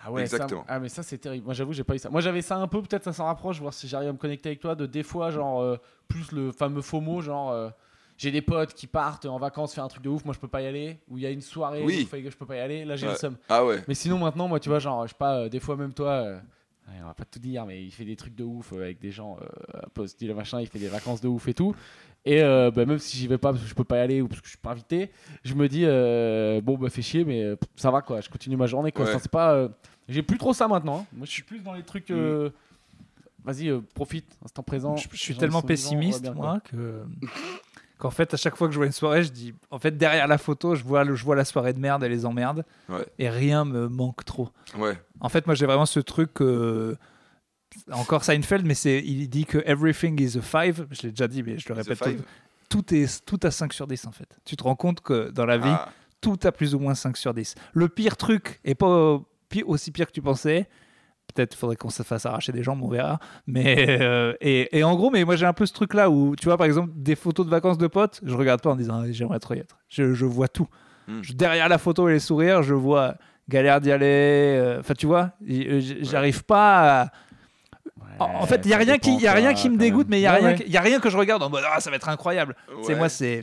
[0.07, 0.65] Ah ouais, ça- Exactement.
[0.69, 1.45] ah mais ça c'est terrible.
[1.47, 2.11] Moi j'avoue, j'ai pas eu ça.
[2.11, 4.51] Moi j'avais ça un peu, peut-être ça s'en rapproche, voir si j'arrive à me connecter
[4.51, 4.75] avec toi.
[4.75, 5.77] De des fois, genre, euh,
[6.09, 7.71] plus le fameux FOMO, genre, euh,
[8.19, 10.49] j'ai des potes qui partent en vacances faire un truc de ouf, moi je peux
[10.49, 11.01] pas y aller.
[11.09, 12.09] Ou il y a une soirée, Oui.
[12.13, 12.85] où je peux pas y aller.
[12.85, 13.13] Là j'ai Ouais.
[13.13, 13.37] le seum.
[13.49, 13.83] Ah ouais.
[13.89, 16.23] Mais sinon maintenant, moi tu vois, genre, je sais pas, euh, des fois même toi.
[16.87, 19.11] ouais, on va pas tout dire, mais il fait des trucs de ouf avec des
[19.11, 19.39] gens,
[20.07, 21.75] style machin, il fait des vacances de ouf et tout.
[22.27, 24.23] Et euh, bah, même si j'y vais pas parce que je peux pas y aller
[24.23, 25.11] ou parce que je suis pas invité,
[25.45, 28.57] je me dis euh, bon bah fais chier mais euh, ça va quoi, je continue
[28.57, 29.05] ma journée quoi.
[29.05, 29.11] Ouais.
[29.11, 29.69] Enfin, c'est pas, euh,
[30.09, 31.01] j'ai plus trop ça maintenant.
[31.01, 31.07] hein.
[31.13, 32.11] Moi je suis plus dans les trucs.
[32.11, 32.51] euh,
[33.45, 34.97] Vas-y euh, profite, instant présent.
[34.97, 37.03] Je, je suis tellement vivants, pessimiste, moi, que.
[37.99, 39.53] Qu'en fait, à chaque fois que je vois une soirée, je dis.
[39.71, 42.09] En fait, derrière la photo, je vois, le- je vois la soirée de merde et
[42.09, 42.65] les emmerdes.
[42.89, 43.05] Ouais.
[43.19, 44.49] Et rien me manque trop.
[44.79, 44.99] Ouais.
[45.21, 46.41] En fait, moi, j'ai vraiment ce truc.
[46.41, 46.97] euh,
[47.93, 50.87] encore Seinfeld, mais c'est, il dit que everything is a five.
[50.91, 51.99] Je l'ai déjà dit, mais je le répète.
[52.69, 54.29] Tout, tout est tout à 5 sur 10 en fait.
[54.45, 55.89] Tu te rends compte que dans la vie, Ah,
[56.21, 57.55] tout a plus ou moins 5 sur 10.
[57.75, 59.21] Le pire truc est pas
[59.67, 60.69] aussi pire que tu pensais.
[61.35, 63.19] Peut-être faudrait qu'on se fasse arracher des jambes, on verra.
[63.47, 66.37] Mais euh, et, et en gros, mais moi j'ai un peu ce truc là où
[66.37, 69.01] tu vois par exemple des photos de vacances de potes, je regarde pas en disant
[69.05, 69.79] Ah, j'aimerais trop y être.
[69.89, 70.69] Je, je vois tout.
[71.09, 71.23] Hmm.
[71.23, 73.17] Je- derrière la photo et les sourires, je vois
[73.49, 74.05] galère d'y aller.
[74.07, 75.33] euh, Enfin tu vois,
[76.03, 77.03] j'arrive pas.
[77.03, 77.11] À...
[78.19, 80.19] En- en fait, il y a rien qui, y a rien qui me dégoûte, mais
[80.21, 81.91] il y a Ouais, rien, y a rien que je regarde en mode ah ça
[81.91, 82.55] va être incroyable.
[82.83, 83.41] C'est moi c'est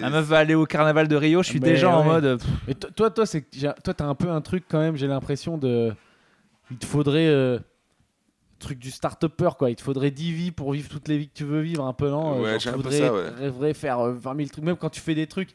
[0.00, 2.20] la meuf va aller au carnaval de Rio, je suis Mais déjà en ouais.
[2.20, 3.44] mode pff, Mais to- toi, toi, c'est
[3.82, 4.96] toi, t'as un peu un truc quand même.
[4.96, 5.92] J'ai l'impression de,
[6.70, 7.58] il te faudrait euh,
[8.60, 9.70] truc du start-upper quoi.
[9.70, 11.92] Il te faudrait 10 vies pour vivre toutes les vies que tu veux vivre un
[11.92, 12.40] peu non?
[12.40, 13.28] Ouais, tu un peu voudrais, ça, ouais.
[13.30, 15.54] rêverais faire euh, 20 000 trucs, même quand tu fais des trucs.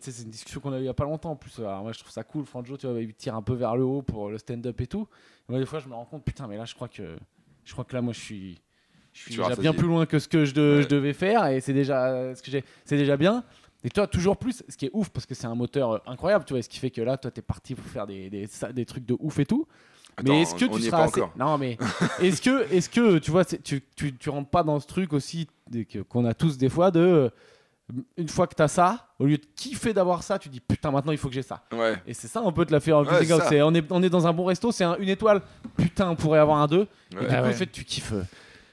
[0.00, 1.56] C'est une discussion qu'on a eu il y a pas longtemps en plus.
[1.60, 2.44] Alors moi, je trouve ça cool.
[2.46, 5.06] Franjo, tu vois, il tire un peu vers le haut pour le stand-up et tout.
[5.48, 7.02] Et moi, des fois, je me rends compte, putain, mais là, je crois que,
[7.66, 8.58] je crois que là, moi, je suis,
[9.12, 10.82] je suis Tu déjà bien plus loin que ce que je, de- Ouais.
[10.84, 13.44] je devais faire et c'est déjà ce que j'ai, c'est déjà bien.
[13.84, 16.44] Et toi, toujours plus, ce qui est ouf parce que c'est un moteur euh, incroyable,
[16.46, 18.72] tu vois, ce qui fait que là, toi, t'es parti pour faire des, des, ça-
[18.72, 19.66] des trucs de ouf et tout.
[20.16, 21.20] Attends, mais est-ce que on tu est seras assez...
[21.38, 21.76] Non, mais
[22.22, 25.46] est-ce que, est-ce que, tu vois, tu, tu, tu rentres pas dans ce truc aussi
[26.08, 27.30] qu'on a tous des fois de.
[28.16, 31.12] Une fois que t'as ça, au lieu de kiffer d'avoir ça, tu dis putain, maintenant
[31.12, 31.62] il faut que j'ai ça.
[31.72, 31.94] Ouais.
[32.06, 34.26] Et c'est ça un peu de la faire Ouais, c'est on est, on est dans
[34.26, 35.40] un bon resto, c'est un- une étoile,
[35.76, 36.76] putain, on pourrait avoir un 2.
[37.12, 37.20] Et Ouais.
[37.20, 37.48] du Ah coup, ouais.
[37.50, 38.12] en fait, tu kiffes.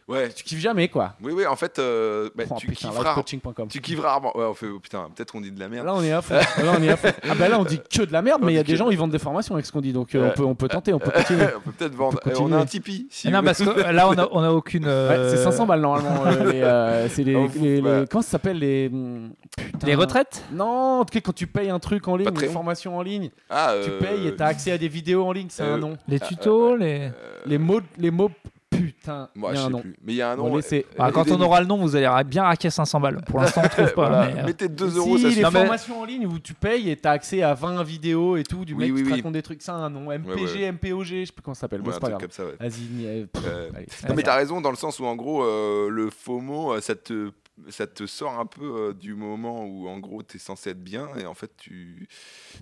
[0.08, 0.30] Ouais.
[0.30, 1.14] Tu kiffes jamais, quoi.
[1.24, 3.10] Oui, oui, en fait, euh, bah, Oh, tu putain, kiffes rarement.
[3.16, 3.68] livecoaching.com.
[3.70, 4.36] Tu kiffes rarement.
[4.38, 5.86] Ouais, on fait, oh, putain, peut-être qu'on dit de la merde.
[5.86, 6.36] Là, on est à fond.
[6.36, 7.08] Là, on est à fond.
[7.30, 8.74] Ah, bah là, on dit que de la merde, On mais il y a des
[8.74, 9.94] que- gens, ils vendent des formations avec ce qu'on dit.
[9.94, 10.30] Donc, euh, Ouais.
[10.32, 11.46] on, peut, on peut tenter, on peut continuer.
[11.58, 12.20] on peut peut-être vendre.
[12.22, 13.08] On peut Euh, on a un Tipeee.
[13.10, 16.26] Si non parce que là on a, on a aucune Ouais, c'est 500 balles normalement.
[16.26, 18.02] euh, les, euh, c'est les, les- bah.
[18.02, 19.88] les- comment ça s'appelle les hum, putain.
[19.88, 20.44] les retraites?
[20.52, 23.30] Non, en tout cas, quand tu payes un truc en ligne, une formation en ligne,
[23.50, 25.48] Ah, tu payes et t'as accès à des vidéos en ligne.
[25.50, 25.98] C'est un nom.
[26.08, 27.10] Les tutos, les.
[27.46, 28.32] Les mots, les mots,
[28.78, 29.30] putain.
[29.36, 29.82] Moi, il y je un sais nom.
[29.82, 29.96] plus.
[30.04, 30.56] Mais il y a un Bon, nom.
[30.58, 33.22] laissez- euh, Ah, quand on aura le nom, vous allez bien raquer 500 balles.
[33.26, 34.10] Pour l'instant, on trouve pas.
[34.10, 34.28] Voilà.
[34.34, 35.52] mais, euh, Mettez 2 Si, euros, ça les suffit.
[35.52, 38.74] Formations en ligne où tu payes et t'as accès à 20 vidéos et tout, du
[38.74, 39.16] Oui, mec oui, qui te oui.
[39.22, 39.62] raconte des trucs.
[39.62, 40.12] Ça a un nom.
[40.12, 40.72] MPG, ouais.
[40.72, 41.82] MPOG, je sais plus comment ça s'appelle.
[41.82, 42.50] Bon, Ouais, c'est un pas truc grave.
[42.50, 42.70] comme ça, ouais.
[42.70, 43.88] Vas-y, euh, pff, Euh, allez.
[44.10, 46.96] Non, mais t'as raison dans le sens où, en gros, euh, le FOMO, euh, ça
[46.96, 47.32] te,
[47.70, 51.08] ça te sort un peu euh, du moment où, en gros, t'es censé être bien
[51.20, 52.08] et en fait, tu,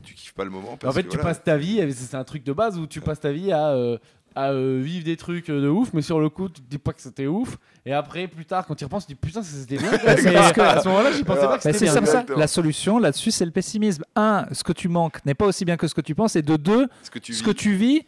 [0.03, 0.73] tu kiffes pas le moment.
[0.73, 1.29] En Parce fait, que, tu voilà.
[1.33, 3.51] passes ta vie, et c'est c'est un truc de base où tu passes ta vie
[3.53, 3.97] à, euh,
[4.35, 6.77] à euh, vivre des trucs euh, de ouf, mais sur le coup, tu te dis
[6.77, 7.57] pas que c'était ouf.
[7.85, 9.89] Et après, plus tard, quand tu y repenses, tu te dis putain, ça, c'était bien.
[10.05, 12.05] parce que- à ce moment-là, j'y pensais pas que c'était bien.
[12.05, 12.25] ça.
[12.37, 14.03] La solution là-dessus, c'est le pessimisme.
[14.15, 16.35] Un, ce que tu manques n'est pas aussi bien que ce que tu penses.
[16.35, 17.45] Et de deux, Ce que tu ce vis.
[17.45, 18.05] que tu vis,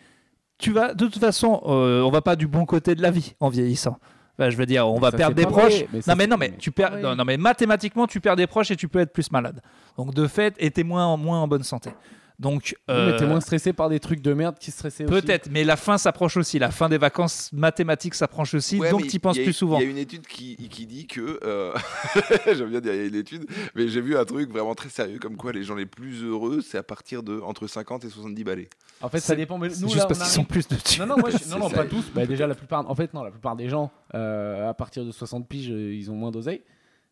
[0.57, 0.93] tu vas.
[0.93, 3.97] De toute façon, euh, on va pas du bon côté de la vie en vieillissant.
[4.39, 5.83] Enfin, je veux dire, on va perdre des proches.
[5.93, 6.97] mais non mais non mais tu perds.
[6.99, 9.61] Non, non, mais mathématiquement, tu perds des proches et tu peux être plus malade.
[9.97, 11.91] Donc de fait, et t'es moins moins en bonne santé.
[12.39, 15.21] Donc Oui, mais t'es euh, moins stressé par des trucs de merde qui stressaient aussi.
[15.21, 16.59] Peut-être, mais la fin s'approche aussi.
[16.59, 19.79] La fin des vacances mathématiques s'approche aussi, Ouais, donc y penses plus souvent.
[19.79, 21.39] Il y a une étude qui, qui dit que.
[21.43, 21.73] euh,
[22.53, 24.89] J'aime bien dire il y a une étude, mais j'ai vu un truc vraiment très
[24.89, 28.09] sérieux comme quoi les gens les plus heureux, c'est à partir de entre 50 et
[28.09, 28.69] 70 balais.
[29.01, 29.57] En fait, ça dépend.
[29.57, 30.75] Mais nous, juste là, parce on qu'ils sont plus de.
[30.99, 32.05] Non, non, moi, je- C'est non, pas tous.
[32.15, 35.11] Bah, déjà, la plupart, en fait, non, la plupart des gens, euh, à partir de
[35.11, 36.61] 60 piges, euh, ils ont moins d'oseille.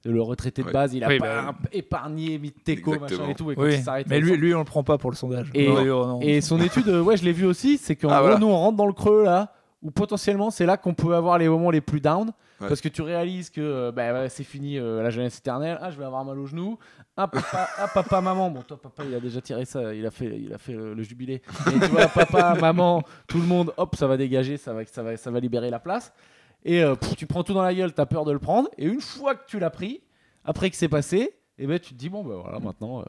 [0.03, 0.73] Le retraité de Ouais.
[0.73, 3.51] base, il a Oui, pas bah, épargné, mis de teco, machin et tout.
[3.51, 5.51] Et quand Oui, il s'arrête, mais lui, lui, on le prend pas pour le sondage.
[5.53, 6.19] Et- Non, lui, oh, non.
[6.21, 8.39] Et son étude, euh, ouais, je l'ai vu aussi, c'est qu'en Ah, gros, voilà.
[8.39, 11.47] nous, on rentre dans le creux là, où potentiellement, c'est là qu'on peut avoir les
[11.47, 12.31] moments les plus down.
[12.59, 12.67] Ouais.
[12.67, 15.79] Parce que tu réalises que euh, bah, c'est fini euh, la jeunesse éternelle.
[15.81, 16.77] Ah, je vais avoir mal au genou.
[17.17, 18.51] Ah, papa, ah, papa, maman.
[18.51, 19.93] Bon, toi, papa, il a déjà tiré ça.
[19.95, 21.41] Il a fait, il a fait le, le jubilé.
[21.67, 25.01] Et tu vois, papa, maman, tout le monde, hop, ça va dégager, ça va, ça
[25.01, 26.13] va, ça va libérer la place.
[26.63, 28.69] Et euh, tu prends tout dans la gueule, t'as peur de le prendre.
[28.77, 30.01] Et une fois que tu l'as pris,
[30.43, 33.01] après que c'est passé, et ben tu te dis bon, ben voilà, maintenant.
[33.01, 33.05] euh,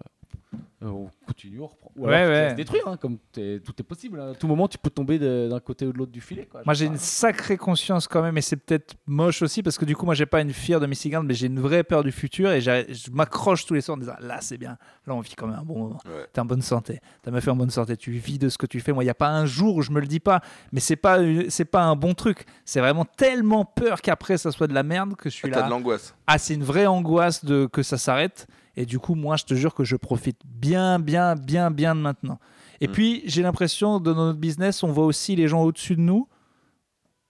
[0.82, 1.90] euh, on continue, on reprend.
[1.96, 2.44] Ou Ouais, alors tu te ouais.
[2.46, 3.40] laisses détruire, hein, comme tout
[3.78, 4.20] est possible.
[4.20, 4.32] hein.
[4.32, 6.46] À tout moment, tu peux tomber d'un côté ou de l'autre du filet.
[6.46, 6.62] Quoi.
[6.64, 9.94] Moi, j'ai une sacrée conscience quand même, et c'est peut-être moche aussi parce que du
[9.96, 12.12] coup, moi, j'ai pas une fear de missing out, mais j'ai une vraie peur du
[12.12, 14.76] futur et je m'accroche tous les soirs en disant là, c'est bien,
[15.06, 15.98] là, on vit quand même un bon moment.
[16.06, 16.26] Ouais.
[16.32, 18.66] T'es en bonne santé, ta meuf est en bonne santé, tu vis de ce que
[18.66, 18.92] tu fais.
[18.92, 20.40] Moi, il n'y a pas un jour où je me le dis pas,
[20.72, 22.44] mais c'est pas, c'est pas un bon truc.
[22.64, 25.66] C'est vraiment tellement peur qu'après ça soit de la merde que je suis T'as là.
[25.66, 26.14] de l'angoisse.
[26.26, 28.46] Ah, c'est une vraie angoisse de que ça s'arrête.
[28.76, 32.00] Et du coup, moi, je te jure que je profite bien, bien, bien, bien de
[32.00, 32.38] maintenant.
[32.80, 32.92] Et Mm.
[32.92, 36.26] puis, j'ai l'impression que dans notre business, on voit aussi les gens au-dessus de nous,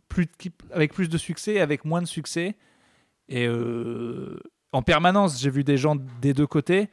[0.09, 0.26] plus,
[0.72, 2.57] avec plus de succès, avec moins de succès.
[3.28, 4.38] Et euh,
[4.72, 6.88] en permanence, j'ai vu des gens des deux côtés.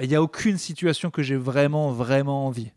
[0.00, 2.70] Il n'y a aucune situation que j'ai vraiment, vraiment envie.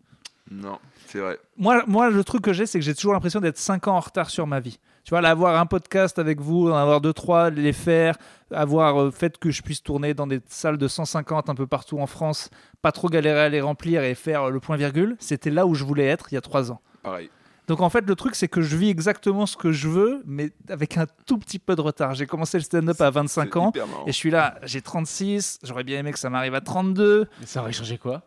[0.49, 1.37] Non, c'est vrai.
[1.57, 3.99] Moi, moi, le truc que j'ai, c'est que j'ai toujours l'impression d'être 5 ans en
[3.99, 4.79] retard sur ma vie.
[5.11, 8.15] Tu vois, là, avoir un podcast avec vous, en avoir deux, trois, les faire,
[8.49, 11.99] avoir euh, fait que je puisse tourner dans des salles de 150 un peu partout
[11.99, 12.49] en France,
[12.81, 15.83] pas trop galérer à les remplir et faire le point virgule, c'était là où je
[15.83, 16.79] voulais être il y a trois ans.
[17.03, 17.29] Pareil.
[17.67, 20.53] Donc en fait, le truc, c'est que je vis exactement ce que je veux, mais
[20.69, 22.15] avec un tout petit peu de retard.
[22.15, 23.73] J'ai commencé le stand-up à 25 C'est ans,
[24.07, 27.27] et je suis là, j'ai 36, j'aurais bien aimé que ça m'arrive à 32.
[27.41, 28.21] Mais ça aurait changé quoi?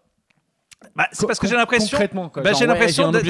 [0.97, 1.97] Bah, c'est parce que j'ai l'impression...
[2.43, 3.25] Bah, j'ai ouais, l'impression d'être-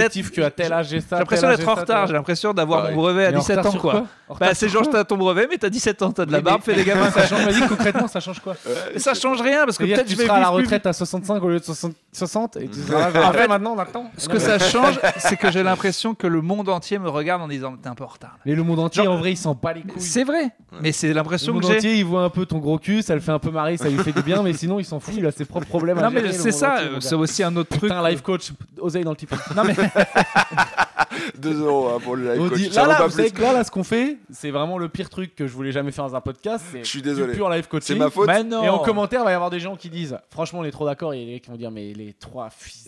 [1.12, 2.94] j'ai l'impression d'être en retard, j'ai l'impression d'avoir Pareil.
[2.96, 4.04] mon brevet à Mais en 17 retard ans, quoi.
[4.28, 6.62] En Bah, c'est genre, t'as ton brevet, mais t'as 17 ans, t'as de la barbe,
[6.62, 7.10] fais des gamins.
[7.10, 8.54] Ça change, vas-y, concrètement, ça change quoi
[8.92, 10.92] Mais ça change rien parce que peut-être je tu vais seras à la retraite à
[10.92, 14.10] 65 au lieu de 60, 60 et tu seras là, après maintenant, maintenant.
[14.16, 17.48] Ce que ça change, c'est que j'ai l'impression que le monde entier me regarde en
[17.48, 18.38] disant t'es un peu en retard.
[18.46, 20.00] Mais le monde entier, en vrai, il s'en bat les couilles.
[20.02, 20.50] C'est vrai,
[20.80, 21.76] mais c'est Le l'impression que monde j'ai.
[21.76, 23.88] entier, il voit un peu ton gros cul, ça le fait un peu marrer, ça
[23.88, 26.00] lui fait du bien, mais sinon, il s'en fout, il a ses propres problèmes.
[26.00, 27.00] Non mais le c'est monde ça, euh, gars.
[27.44, 27.82] C'est un autre truc.
[27.90, 29.36] Putain, life coach, oseille dans le Tipeee.
[29.56, 29.74] Non mais
[31.38, 32.58] 2 euros hein, pour le live On coach.
[32.58, 33.36] dit- là, là, pas vous savez plus.
[33.38, 35.92] que là, là, ce qu'on fait, c'est vraiment le pire truc que je voulais jamais
[35.92, 36.64] faire dans un podcast.
[36.74, 37.34] Je suis désolé.
[37.34, 37.86] pur live coaching.
[37.86, 38.26] C'est ma faute.
[38.26, 38.62] Mais non.
[38.64, 40.86] Et en commentaire, il va y avoir des gens qui disent Franchement, on est trop
[40.86, 41.14] d'accord.
[41.14, 42.86] Il y a des qui vont dire Mais les trois fils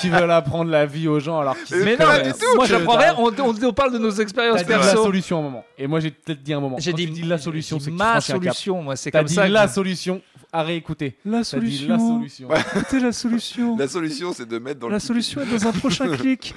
[0.00, 2.66] qui veulent apprendre la vie aux gens alors qu'ils Mais non, pas du tout, moi
[2.66, 3.14] j'apprends dalle.
[3.16, 3.16] rien.
[3.18, 5.04] On, on, on parle de nos expériences dit la perso.
[5.04, 5.64] solution à un moment.
[5.78, 6.76] Et moi, j'ai peut-être dit un moment.
[6.78, 8.82] J'ai dit, la solution, dit ma un solution.
[8.82, 9.48] Moi c'est comme ça.
[9.48, 10.20] la solution
[10.52, 11.16] à réécouter.
[11.24, 11.88] La solution.
[11.88, 12.48] la solution.
[12.76, 13.76] Écoutez la solution.
[13.76, 15.00] La solution, c'est de mettre dans La le.
[15.00, 16.54] solution est dans un prochain clic.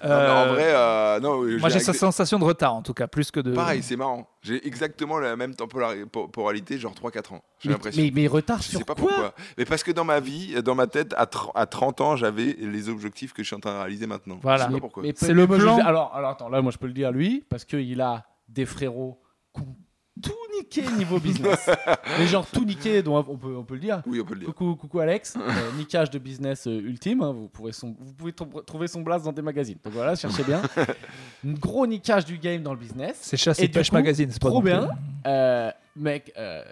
[0.00, 1.58] Non, mais en Euh, vrai, euh, non.
[1.58, 3.52] Moi j'ai cette sensation de retard en tout cas, plus que de.
[3.52, 4.28] Pareil, c'est marrant.
[4.42, 7.42] J'ai exactement la même temporali- po- temporalité, genre 3-4 ans.
[7.58, 8.02] J'ai Mais, l'impression.
[8.02, 9.34] mais, mais retard Je sur sais pas quoi pourquoi.
[9.56, 12.56] Mais parce que dans ma vie, dans ma tête, à, tr- à 30 ans, j'avais
[12.60, 14.38] les objectifs que je suis en train de réaliser maintenant.
[14.40, 14.58] Voilà.
[14.58, 15.02] Je sais Mais- pas pourquoi.
[15.02, 15.74] mais C'est le plan.
[15.74, 18.66] dis- alors, alors attends, là moi je peux le dire lui parce qu'il a des
[18.66, 19.20] frérots
[19.52, 19.76] qui ont
[20.22, 21.68] tout niqué niveau business.
[22.18, 24.02] Mais genre tout niqué, dont on peut, on peut le dire.
[24.06, 24.48] Oui, on peut le dire.
[24.54, 27.22] Coucou, coucou Alex, Euh, niquage de business euh, ultime.
[27.22, 29.78] hein, vous, pouvez son- vous pouvez tr- trouver son blast dans des magazines.
[29.82, 30.60] Donc voilà, cherchez bien.
[31.46, 33.18] Un gros niquage du game dans le business.
[33.22, 34.88] C'est chasse Et et du pêche coup, magazine, c'est pas trop non plus- bien.
[35.26, 36.62] Euh, mec, euh,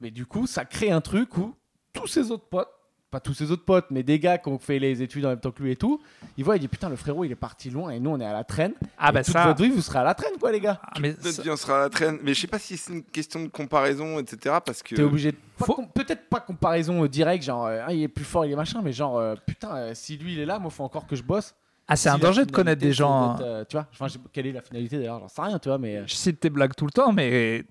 [0.00, 1.54] mais du coup, ça crée un truc où
[1.92, 2.68] tous ses autres potes,
[3.10, 5.40] pas tous ses autres potes, mais des gars qui ont fait les études en même
[5.40, 6.00] temps que lui et tout,
[6.36, 8.24] ils voient, ils disent putain, le frérot il est parti loin et nous on est
[8.24, 8.72] à la traîne.
[8.98, 9.46] Ah Et bah toute ça.
[9.46, 10.80] votre vie vous serez à la traîne quoi les gars.
[10.82, 12.18] Ah, mais Peut-être ça- bien on sera à la traîne.
[12.22, 14.56] Mais je sais pas si c'est une question de comparaison, etc.
[14.64, 14.94] Parce que.
[14.94, 15.36] T'es obligé de.
[15.58, 18.52] Faut- com- Peut-être pas comparaison euh, directe, genre euh, ah, il est plus fort, il
[18.52, 21.06] est machin, mais genre euh, putain, euh, si lui il est là, moi faut encore
[21.06, 21.54] que je bosse.
[21.88, 23.36] Ah, c'est un Si danger de connaître des gens.
[23.40, 26.06] euh, tu vois, enfin, quelle est la finalité d'ailleurs, j'en sais rien, tu vois, mais.
[26.06, 27.64] Je cite tes blagues tout le temps, mais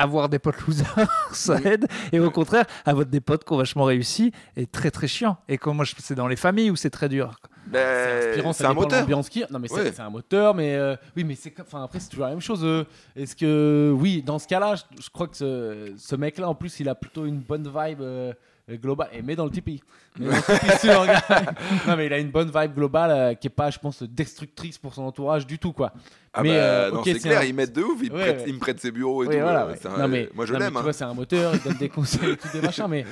[0.00, 0.94] avoir des potes losers,
[1.32, 1.86] ça aide.
[2.12, 5.36] Et au contraire, avoir des potes qui ont vachement réussi est très très chiant.
[5.48, 7.36] Et comme moi, c'est dans les familles où c'est très dur.
[7.66, 9.02] Ben, c'est inspirant, ça c'est un moteur.
[9.02, 9.46] a.
[9.52, 10.00] Non, mais c'est Ouais.
[10.00, 12.64] un moteur, mais euh, oui, mais c'est enfin après c'est toujours la même chose.
[12.64, 12.84] euh,
[13.14, 16.80] Est-ce que oui, dans ce cas-là, je, je crois que ce, ce mec-là, en plus,
[16.80, 18.32] il a plutôt une bonne vibe euh,
[18.76, 19.08] globale.
[19.12, 19.80] Et met dans le Tipeee.
[20.18, 23.50] Mais dans le Tipeee, non, mais il a une bonne vibe globale euh, qui est
[23.50, 25.92] pas, je pense, destructrice pour son entourage du tout, quoi.
[26.32, 28.16] Ah Mais, bah, euh, non, ok, c'est clair, un- ils mettent de ouf, ils, me
[28.16, 28.44] Ouais, prêtent, ouais.
[28.48, 29.40] ils me prêtent ses bureaux et Oui, tout.
[29.42, 29.86] voilà, euh, ouais.
[29.86, 30.70] un- Non, mais, moi je l'aime.
[30.72, 30.82] Tu hein.
[30.82, 33.04] vois, c'est un moteur, il donne des conseils et tout, des machins, mais,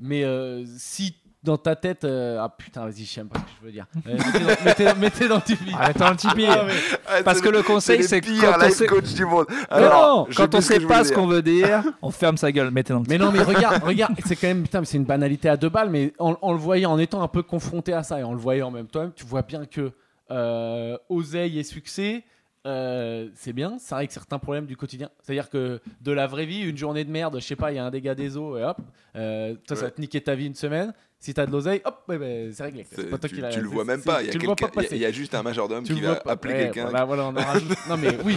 [0.00, 1.14] mais euh, si
[1.46, 3.72] dans ta tête, euh, ah putain, vas-y, je sais même pas ce que je veux
[3.72, 3.86] dire.
[4.06, 5.72] Euh, mettez, dans, mettez, mettez dans Tipeee.
[5.98, 6.46] Dans le Tipeee.
[6.50, 6.72] Ah, mais-
[7.08, 9.14] Ah, Parce c'est que le conseil, c'est les que pires quand on life sait- coach
[9.14, 9.46] du monde.
[9.70, 11.16] Alors, non, je quand sais on ce que sait je pas ce dire.
[11.16, 12.70] qu'on veut dire, on ferme sa gueule.
[12.70, 15.04] Mettez dans le Mais non, mais regarde, regarde, c'est quand même, putain, mais c'est une
[15.04, 18.02] banalité à deux balles, mais en, en le voyant, en étant un peu confronté à
[18.02, 19.92] ça et en le voyant en même temps, tu vois bien que
[20.32, 22.24] euh, oseille et succès,
[22.66, 25.08] euh, c'est bien, ça règle certains problèmes du quotidien.
[25.22, 27.78] C'est-à-dire que de la vraie vie, une journée de merde, je sais pas, il y
[27.78, 28.78] a un dégât des eaux et hop,
[29.14, 30.92] euh, toi, ça va te niquer ta vie une semaine.
[31.18, 32.86] Si t'as de l'oseille, hop, ouais, ouais, c'est réglé.
[32.90, 34.22] C'est- pas toi tu, qui l'as- tu le vois même pas.
[34.22, 36.32] Il y, a y juste un majordome Tu qui va pas.
[36.32, 36.84] appeler Ouais, quelqu'un.
[36.84, 37.76] Voilà, voilà, on en rajoute.
[37.88, 38.36] non, mais oui.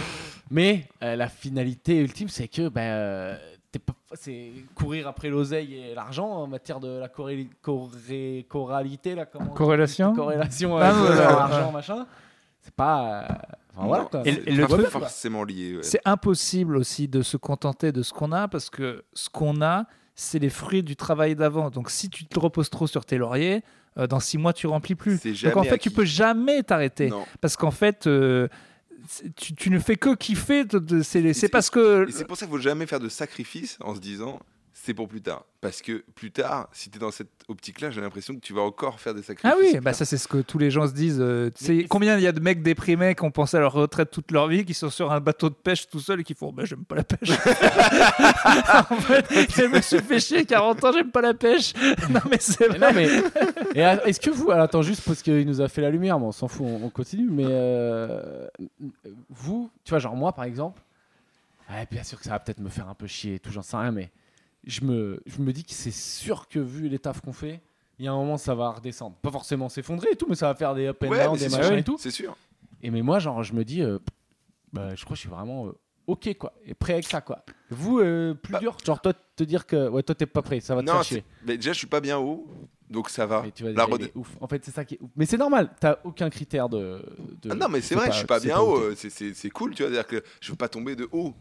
[0.50, 3.36] Mais euh, la finalité ultime, c'est que ben, euh,
[3.70, 9.14] t'es pas- c'est courir après l'oseille et l'argent en matière de la corré- corré- corralité,
[9.14, 12.06] là, comment on dit Corrélation corrélation Ah, avec ouais, ouais, l'argent, machin.
[12.62, 13.22] C'est pas.
[13.30, 13.34] euh,
[13.76, 14.22] Enfin, voilà, Non, quoi.
[14.24, 15.76] Et- c'est et le pas truc- forcément lié.
[15.76, 15.82] ouais.
[15.84, 19.84] C'est impossible aussi de se contenter de ce qu'on a parce que ce qu'on a,
[20.14, 21.70] c'est les fruits du travail d'avant.
[21.70, 23.62] Donc si tu te reposes trop sur tes lauriers,
[23.98, 25.20] euh, dans six mois, tu remplis plus.
[25.42, 25.90] Donc en fait, tu acquis.
[25.90, 27.10] peux jamais t'arrêter.
[27.40, 28.48] Parce qu'en fait, euh,
[29.36, 30.64] tu, tu ne fais que kiffer.
[31.02, 32.06] C'est parce que.
[32.10, 34.38] C'est pour ça qu'il faut jamais faire de sacrifice en se disant
[34.82, 35.44] c'est pour plus tard.
[35.60, 38.62] Parce que plus tard, si tu es dans cette optique-là, j'ai l'impression que tu vas
[38.62, 39.52] encore faire des sacrifices.
[39.54, 41.18] Ah oui, bah ça c'est ce que tous les gens se disent.
[41.20, 44.10] euh, Mais- combien il y a de mecs déprimés qui ont pensé à leur retraite
[44.10, 46.50] toute leur vie, qui sont sur un bateau de pêche tout seul et qui font
[46.50, 47.28] bah, j'aime pas la pêche.
[48.90, 51.74] en fait, je me suis fait chier 40 ans, j'aime pas la pêche.
[52.10, 52.78] non mais c'est vrai.
[52.78, 53.06] non, mais.
[53.74, 54.50] Et euh, est-ce que vous.
[54.50, 56.84] alors, attends, juste parce qu'il nous a fait la lumière, mais on s'en fout, on,
[56.86, 57.28] on continue.
[57.30, 57.44] Mais.
[57.46, 58.46] euh,
[59.28, 60.80] vous, tu vois, genre moi par exemple.
[61.70, 63.62] Ouais, bien sûr que ça va peut-être me faire un peu chier et tout, j'en
[63.62, 64.10] sais rien, mais.
[64.64, 67.60] Je me, je me dis que c'est sûr que vu les tafs qu'on fait,
[67.98, 69.16] il y a un moment ça va redescendre.
[69.16, 71.48] Pas forcément s'effondrer et tout, mais ça va faire des up and Ouais, down, des
[71.48, 71.96] machins sûr, et tout.
[71.98, 72.36] C'est sûr.
[72.82, 73.98] Et mais moi, genre, je me dis, euh,
[74.72, 75.72] bah, je crois que je suis vraiment euh,
[76.06, 77.44] ok, quoi, et prêt avec ça, quoi.
[77.70, 80.60] Vous, euh, plus Bah- dur, genre, toi, te dire que, ouais, toi, t'es pas prêt,
[80.60, 81.24] ça va te faire chier.
[81.46, 82.46] mais déjà, je suis pas bien haut,
[82.88, 83.42] donc ça va.
[83.42, 84.28] Mais tu vas La dire, est ouf.
[84.40, 85.10] En fait, c'est ça qui est ouf.
[85.16, 87.02] Mais c'est normal, t'as aucun critère de.
[87.42, 88.94] de- Ah non, mais c'est vrai, je suis pas bien haut.
[88.94, 89.90] c'est- cool, tu vois.
[89.92, 91.34] C'est-à-dire que je veux pas tomber de haut.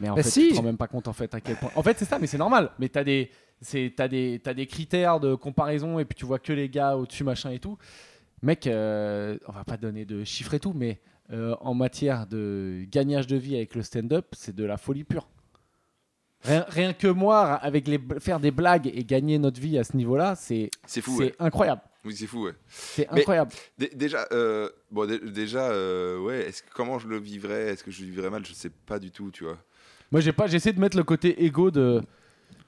[0.00, 0.46] Mais en Bah fait, si.
[0.48, 1.70] tu te rends même pas compte, en fait, à quel point.
[1.76, 2.70] En fait, c'est ça, mais c'est normal.
[2.78, 3.30] Mais t'as des.
[3.60, 6.96] c'est- T'as des, t'as des critères de comparaison et puis tu vois que les gars
[6.96, 7.76] au-dessus, machin et tout.
[8.42, 10.98] Mec, euh, on va pas donner de chiffres et tout, mais
[11.30, 15.28] euh, en matière de gagnage de vie avec le stand-up, c'est de la folie pure.
[16.42, 19.94] Rien, rien que moi, avec les, faire des blagues et gagner notre vie à ce
[19.94, 21.34] niveau-là, c'est C'est fou, c'est ouais.
[21.38, 21.82] incroyable.
[22.02, 22.54] Oui, c'est fou, ouais.
[22.66, 23.52] C'est incroyable.
[23.76, 26.48] Dé- Déjà, euh, bon, dé- déjà, euh, ouais.
[26.48, 27.68] Est-ce que comment je le vivrais?
[27.68, 28.46] Est-ce que je le vivrais mal?
[28.46, 29.58] Je sais pas du tout, tu vois.
[30.12, 32.02] Moi, j'ai pas, j'essaie de mettre le côté égo de.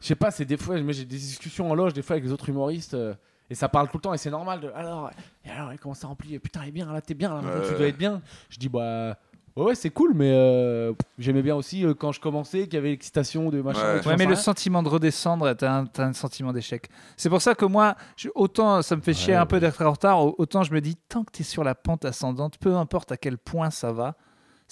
[0.01, 2.25] Je sais pas, c'est des fois, moi, j'ai des discussions en loge, des fois avec
[2.25, 3.15] les autres humoristes, euh,
[3.51, 4.61] et ça parle tout le temps, et c'est normal.
[4.61, 5.11] De, alors,
[5.45, 7.75] et alors, comment ça remplit Putain, il est bien, là, t'es bien, là, maintenant, tu
[7.77, 8.21] dois être bien.
[8.49, 9.17] Je dis, bah.
[9.55, 12.77] Ouais, ouais, c'est cool, mais euh, j'aimais bien aussi euh, quand je commençais qu'il y
[12.79, 13.83] avait l'excitation de machin.
[13.83, 13.99] Ouais.
[13.99, 14.41] et tout, Ouais, mais le rien.
[14.43, 16.89] sentiment de redescendre, t'as un, t'as un sentiment d'échec.
[17.19, 19.85] C'est pour ça que moi, je- autant ça me fait chier Ouais, un peu d'être
[19.85, 22.75] en retard, au- autant je me dis, tant que t'es sur la pente ascendante, peu
[22.77, 24.15] importe à quel point ça va,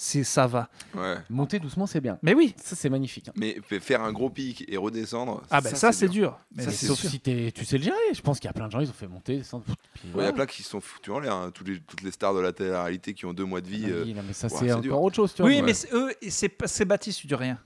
[0.03, 0.67] c'est ça va.
[0.95, 1.17] Ouais.
[1.29, 2.17] Monter doucement, c'est bien.
[2.23, 3.27] Mais oui, Ça, c'est magnifique.
[3.29, 3.33] hein.
[3.35, 5.43] Mais faire un gros pic et redescendre.
[5.51, 6.39] ah ben ça, c'est dur.
[6.55, 7.09] Mais Ça, c'est sauf sûr.
[7.11, 7.95] si t'es- tu sais le gérer.
[8.11, 9.63] Je pense qu'il y a plein de gens, ils ont fait monter, descendre.
[9.65, 9.75] puis
[10.05, 10.29] Il y voilà.
[10.29, 11.35] a plein qui se sont foutus en l'air.
[11.35, 11.51] hein.
[11.53, 13.83] Tous les, toutes les stars de la télé-réalité qui ont deux mois de vie.
[13.85, 15.01] Ah euh, oui, non, mais ça, ouais, c'est c'est encore dur.
[15.03, 15.51] autre chose, tu vois.
[15.51, 17.59] Oui, mais c'est- eux, c'est pas- c'est bâti sur du rien.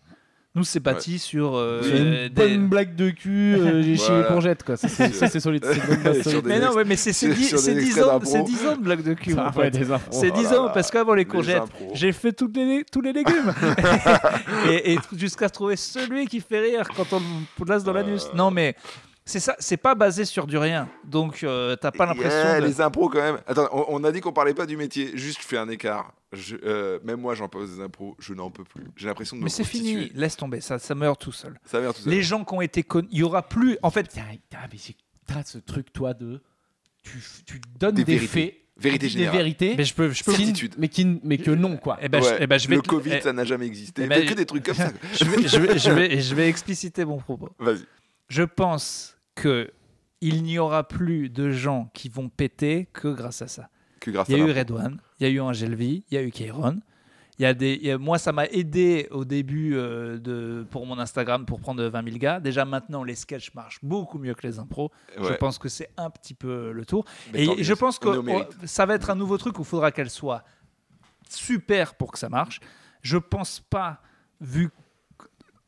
[0.55, 4.07] Nous, c'est bâti sur euh, C'est une des- bonne blague de cul, euh, j'ai chié
[4.07, 4.27] les Voilà.
[4.27, 4.77] courgettes, quoi.
[4.77, 5.65] Ça, c'est solide.
[5.69, 6.45] C'est une bonne base Sur solide.
[6.45, 8.31] Mais non, ouais, mais c'est c'est sur- dix sur des c'est dix extraits ans, d'impro.
[8.31, 9.33] c'est dix ans de blague de cul.
[9.33, 9.71] Mon fait.
[10.11, 13.11] C'est Oh 10 là ans parce qu'avant les courgettes, j'ai fait toutes les, tous les
[13.11, 13.53] légumes.
[14.69, 17.19] et et jusqu'à trouver celui qui fait rire quand on
[17.59, 18.23] le place dans l'anus.
[18.25, 18.37] Euh.
[18.37, 18.75] Non, mais
[19.25, 20.87] c'est ça, c'est pas basé sur du rien.
[21.03, 22.29] Donc euh, t'as pas l'impression.
[22.37, 23.39] Yeah, de- Les impros quand même.
[23.47, 25.17] Attends, on, on a dit qu'on parlait pas du métier.
[25.17, 26.13] Juste, je fais un écart.
[26.31, 28.15] Je- euh, même moi, j'en pose des impros.
[28.19, 28.83] Je n'en peux plus.
[28.95, 31.59] J'ai l'impression de me Mais c'est fini, laisse tomber, ça, ça meurt tout seul.
[31.65, 32.11] Ça vient tout seul.
[32.13, 33.77] Les gens qui ont été connus, il y aura plus.
[33.81, 36.41] En fait, t'as ce truc, toi, de.
[37.03, 38.27] Tu, tu donnes Des des, vérités.
[38.45, 39.37] faits, Vérité des générale.
[39.37, 40.33] vérités, mais je peux, je peux.
[40.77, 41.97] mais, qui, mais que non, quoi.
[42.01, 43.65] Eh ben, je- Ouais, eh ben, je vais le te- Covid, eh, ça n'a jamais
[43.67, 44.03] existé.
[44.03, 44.91] eh ben, Mais que des trucs comme ça.
[45.13, 47.49] je vais, je vais, je vais, je vais expliciter mon propos.
[47.59, 47.85] Vas-y.
[48.27, 49.71] Je pense que
[50.21, 53.69] il n'y aura plus de gens qui vont péter que grâce à ça.
[53.99, 54.51] Que grâce Il y a à eu.
[54.51, 56.79] Redouane, il y a eu Angel V, il y a eu Kairon.
[57.37, 60.65] Il y a des, il y a- moi, ça m'a aidé au début euh, de,
[60.71, 62.39] pour mon Instagram pour prendre 20 000 gars.
[62.39, 64.89] Déjà maintenant, les sketchs marchent beaucoup mieux que les impros.
[65.21, 67.03] Je pense que c'est un petit peu le tour.
[67.33, 69.91] Mais Et je pense que on ça va être un nouveau truc où il faudra
[69.91, 70.45] qu'elle soit
[71.29, 72.61] super pour que ça marche.
[73.01, 74.01] Je pense pas,
[74.39, 74.75] vu que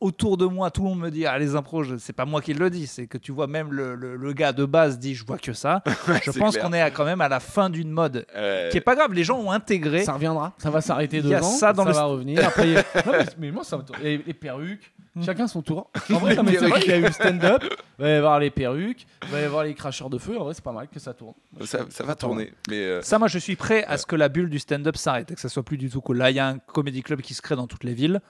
[0.00, 2.40] autour de moi, tout le monde me dit ah, les impros, je- c'est pas moi
[2.40, 5.14] qui le dis, c'est que tu vois même le, le- le gars de base dit
[5.14, 5.82] je vois que ça.
[6.24, 8.80] je pense qu'on est à- quand même à la fin d'une mode Euh, qui est
[8.82, 9.12] pas grave.
[9.12, 10.04] Les gens ont intégré.
[10.04, 12.46] Ça reviendra, ça va s'arrêter Il y a devant, ça dans le- va revenir.
[12.46, 13.98] Après, il y a- non, mais, mais moi, ça me tourne.
[14.02, 15.22] les, les perruques, Hmm.
[15.24, 15.90] chacun son tour.
[16.12, 17.64] En vrai, non, mais c'est vrai qu'il y a eu le stand-up,
[17.98, 20.38] il va y avoir les perruques, il va y avoir les cracheurs de feu.
[20.38, 21.32] En vrai, c'est pas mal que ça tourne.
[21.64, 22.52] ça, ça va tourner.
[22.68, 25.30] Mais euh, Ça, moi, je suis prêt à ce que la bulle du stand-up s'arrête
[25.32, 26.18] et que ça soit plus du tout cool.
[26.18, 28.20] Là, il y a un comédie club qui se crée dans toutes les villes.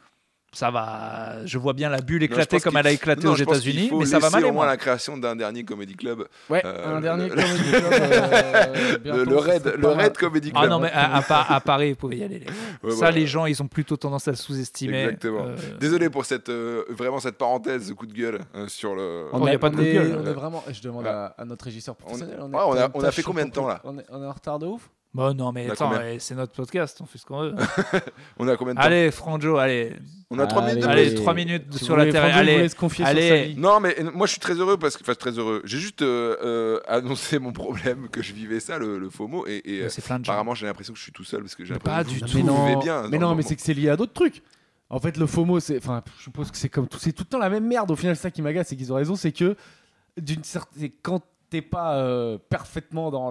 [0.50, 1.44] Ça va.
[1.44, 4.18] Je vois bien la bulle éclater comme elle a éclaté non, aux États-Unis, mais ça
[4.18, 4.46] va mal.
[4.46, 6.26] au moins la création d'un dernier comedy club.
[6.48, 7.92] Ouais, Euh, un dernier le- comedy club.
[7.92, 9.88] euh, Le, bientôt, le ça Red, le.
[9.88, 10.62] Red Comedy Club.
[10.64, 12.42] Ah non, mais à, à Pa- à Paris, vous pouvez y aller.
[12.82, 15.02] Ouais, ça, les gens, ils ont plutôt tendance à le sous-estimer.
[15.04, 15.44] Exactement.
[15.46, 19.26] Euh, Désolé pour cette euh, vraiment cette parenthèse coup de gueule euh, sur le.
[19.32, 20.18] Oh, y a pas de coup de gueule.
[20.18, 20.64] on est vraiment.
[20.70, 21.10] Je demande Ouais.
[21.10, 22.38] à, à notre régisseur professionnel.
[22.40, 23.80] On- est- ouais, on a- on fait combien de temps, là?
[23.84, 24.88] On on est en retard de ouf?
[25.14, 27.54] Bon, non, mais attends, eh, c'est notre podcast, on fait ce qu'on veut.
[28.38, 29.94] On a combien de temps allez, Franjo, allez.
[30.30, 31.14] On a 3 minutes de Allez, plus.
[31.14, 32.22] trois minutes Si sur la terre.
[32.28, 32.68] Franjo, Allez.
[32.68, 33.28] se confier sur allez.
[33.28, 33.56] sa vie.
[33.56, 35.62] Non, mais euh, moi je suis très heureux parce que, enfin, très heureux.
[35.64, 39.62] J'ai juste euh, euh, annoncé mon problème que je vivais ça, le, le FOMO, et,
[39.64, 41.72] et, euh, plein de apparemment j'ai l'impression que je suis tout seul parce que j'ai
[41.72, 42.36] l'impression pas que du tout.
[42.36, 43.08] Mais non, bien.
[43.08, 44.42] mais non, mais c'est que c'est lié à d'autres trucs.
[44.90, 45.78] En fait, le FOMO, c'est.
[45.78, 46.98] Enfin, je suppose que c'est comme tout.
[46.98, 47.90] C'est tout le temps la même merde.
[47.90, 49.16] Au final, c'est ça qui m'agace, c'est qu'ils ont raison.
[49.16, 49.56] C'est que,
[50.18, 50.90] d'une certaine.
[51.02, 53.30] Quand t'es pas euh, parfaitement dans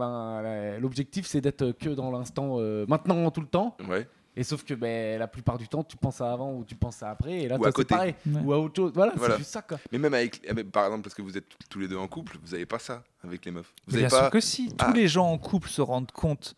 [0.79, 3.75] l'objectif, c'est d'être que dans l'instant euh, maintenant tout le temps.
[3.87, 4.07] Ouais.
[4.39, 7.01] Et sauf que ben, la plupart du temps, tu penses à avant ou tu penses
[7.01, 7.39] à après.
[7.41, 7.95] Et là, c'est côté.
[7.95, 8.13] pareil.
[8.27, 8.41] Ouais.
[8.43, 8.91] Ou à autre chose.
[8.93, 9.33] Voilà, Voilà.
[9.33, 9.79] c'est juste ça, quoi.
[9.91, 12.07] Mais même avec, eh ben, par exemple, parce que vous êtes tous les deux en
[12.07, 13.73] couple, vous avez pas ça avec les meufs.
[13.87, 14.21] Vous avez bien pas.
[14.21, 14.71] sûr que si.
[14.77, 14.85] Ah.
[14.85, 16.53] Tous les gens en couple se rendent compte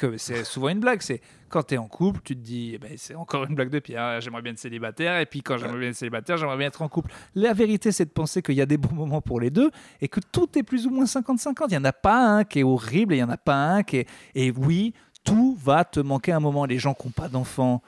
[0.00, 1.02] que c'est souvent une blague.
[1.02, 3.70] C'est quand tu es en couple, tu te dis, eh ben, c'est encore une blague
[3.70, 4.20] de Pierre.
[4.20, 5.20] J'aimerais bien être célibataire.
[5.20, 7.12] Et puis quand j'aimerais bien être célibataire, j'aimerais bien être en couple.
[7.34, 9.70] La vérité, c'est de penser qu'il y a des bons moments pour les deux
[10.00, 11.66] et que tout est plus ou moins 50-50.
[11.68, 13.56] Il n'y en a pas un qui est horrible et il n'y en a pas
[13.56, 14.08] un qui est.
[14.34, 16.64] Et oui, tout va te manquer un moment.
[16.64, 17.82] Les gens qui n'ont pas d'enfants.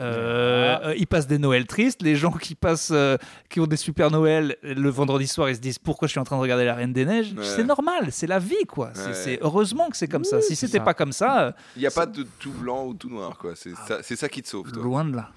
[0.00, 2.02] Euh, euh, ils passent des Noëls tristes.
[2.02, 3.16] Les gens qui passent, euh,
[3.50, 6.24] qui ont des super Noël le vendredi soir, ils se disent pourquoi je suis en
[6.24, 7.32] train de regarder la Reine des Neiges?
[7.36, 7.44] Ouais.
[7.44, 8.90] C'est normal, c'est la vie, quoi.
[8.94, 9.14] C'est- Ouais.
[9.14, 10.40] C'est heureusement que c'est comme ça.
[10.40, 10.84] Si c'était ça.
[10.84, 13.52] pas comme ça, euh, Il n'y a pas de tout blanc ou tout noir, quoi.
[13.54, 13.84] C'est Ah.
[13.86, 14.82] ça, c'est ça qui te sauve, toi.
[14.82, 15.30] loin de là.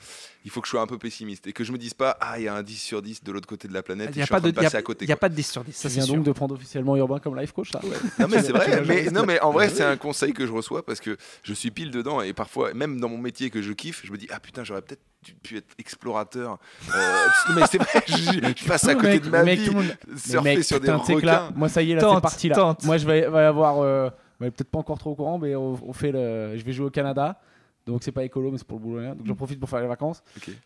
[0.45, 2.37] Il faut que je sois un peu pessimiste et que je me dise pas, ah,
[2.39, 4.09] il y a un 10 sur 10 de l'autre côté de la planète.
[4.11, 4.81] Il et n'y a je suis en pas train de, de y a- passer à
[4.83, 5.05] côté.
[5.05, 5.19] y a quoi.
[5.21, 5.71] pas de 10 sur 10.
[5.81, 6.15] Tu Ça, sûr.
[6.15, 7.81] donc de prendre officiellement Urbain comme life coach, là
[8.19, 10.85] Non mais c'est vrai, mais, non mais en vrai c'est un conseil que je reçois
[10.85, 14.01] parce que je suis pile dedans et parfois même dans mon métier que je kiffe,
[14.05, 15.01] je me dis ah putain j'aurais peut-être
[15.41, 16.59] pu être explorateur.
[16.93, 17.25] Euh,
[17.55, 19.71] mais c'est vrai, je, je passe à côté mec, de ma mec, vie,
[20.15, 21.51] surfer mec, sur putain, des requins.
[21.55, 22.55] moi ça y est, là Tente, c'est parti là.
[22.55, 22.83] tente.
[22.83, 25.73] Moi je vais, va y avoir, euh, peut-être pas encore trop au courant, mais on,
[25.83, 27.39] on fait le, je vais jouer au Canada.
[27.85, 28.99] Donc c'est pas écolo, mais c'est pour le boulot.
[28.99, 29.13] hein.
[29.15, 30.23] Donc j'en profite pour faire les vacances.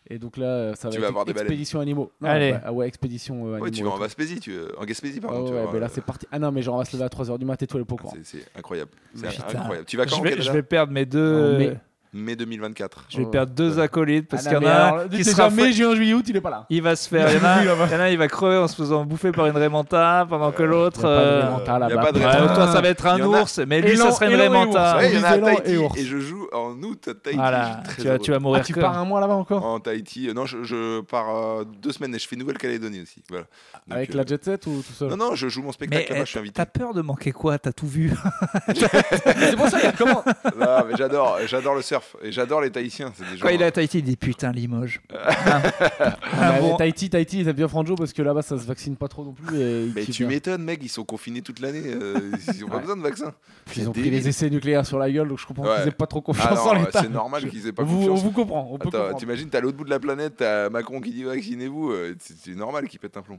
[0.08, 1.48] Et donc là, ça va Tu être vas avoir des baleines.
[1.48, 2.10] expédition animaux.
[2.20, 2.52] Non, Allez.
[2.52, 3.64] bah, ah ouais, expédition euh, animaux.
[3.64, 3.98] Ouais, tu vas en.
[3.98, 5.44] Gaspésie, tu en Gaspésie Ah pardon.
[5.46, 6.26] tu ouais, vas bah là euh, c'est parti.
[6.32, 7.84] Ah non, mais genre on va se lever à 3h du mat et toi le
[7.84, 8.14] courant.
[8.22, 9.84] c'est- incroyable, c'est incroyable.
[9.86, 11.76] Tu vas quand Je vais, je vais perdre mes deux.
[12.12, 13.04] Mai 2024.
[13.08, 13.30] Je vais Oh.
[13.30, 13.84] perdre deux Ouais.
[13.84, 16.14] acolytes parce Ah qu'il y en a alors, un qui sera mai, fait- juin, juillet,
[16.14, 16.66] août, il est pas là.
[16.68, 17.28] Il va se faire.
[17.32, 17.86] Il y, en a, Oui, là-bas.
[17.86, 20.26] il y en a un, il va crever en se faisant bouffer par une Raymanta
[20.28, 21.02] pendant que l'autre.
[21.02, 23.16] Y a pas de euh, Raymanta y a pas de toi, ça va être un
[23.18, 24.48] Il a- ours, mais lui, Élan- ça serait une et.
[24.96, 25.98] Ouais, il y en a à et Tahiti ours.
[25.98, 27.36] et je joue en août à Tahiti.
[27.40, 28.18] Voilà, tu vas, heureux.
[28.18, 30.64] tu vas mourir Ah, tu pars un mois là-bas encore En Tahiti, euh, non, je,
[30.64, 33.22] je pars euh, deux semaines et je fais Nouvelle-Calédonie aussi.
[33.28, 33.44] Voilà.
[33.86, 35.08] Donc, Avec euh, la jet set ou tout seul?
[35.10, 36.54] Non, non, je joue mon spectacle là-bas, eh, je suis invité.
[36.54, 37.56] t'as peur de manquer quoi?
[37.58, 38.10] T'as tout vu?
[38.74, 40.24] C'est pour ça, il y a comment?
[40.58, 43.12] Non, mais j'adore, j'adore le surf et j'adore les Tahitiens.
[43.16, 43.42] C'est des gens.
[43.46, 45.00] Quand il est à Tahiti, il dit putain Limoges.
[45.12, 46.76] Ah, Bah, bon.
[46.76, 49.32] Tahiti, Tahiti, ils aiment bien Franjo parce que là-bas ça se vaccine pas trop non
[49.32, 49.56] plus.
[49.60, 50.28] Et ils Mais kiffent tu bien.
[50.36, 51.82] m'étonnes, mec, ils sont confinés toute l'année.
[51.84, 52.80] euh, ils ont pas Ouais.
[52.82, 53.34] besoin de vaccin.
[53.76, 55.76] Ils ont pris les essais nucléaires sur la gueule, donc je comprends Ouais.
[55.80, 57.02] qu'ils aient pas trop Ah confiance non, en l'État.
[57.02, 58.22] c'est normal qu'ils aient pas vous, on confiance.
[58.22, 59.18] vous comprend, on peut Attends, comprendre.
[59.18, 62.36] t'imagines, t'as à l'autre bout de la planète, t'as Macron qui dit vaccinez-vous, euh, c'est
[62.36, 63.38] c'est normal qu'il pète un plomb.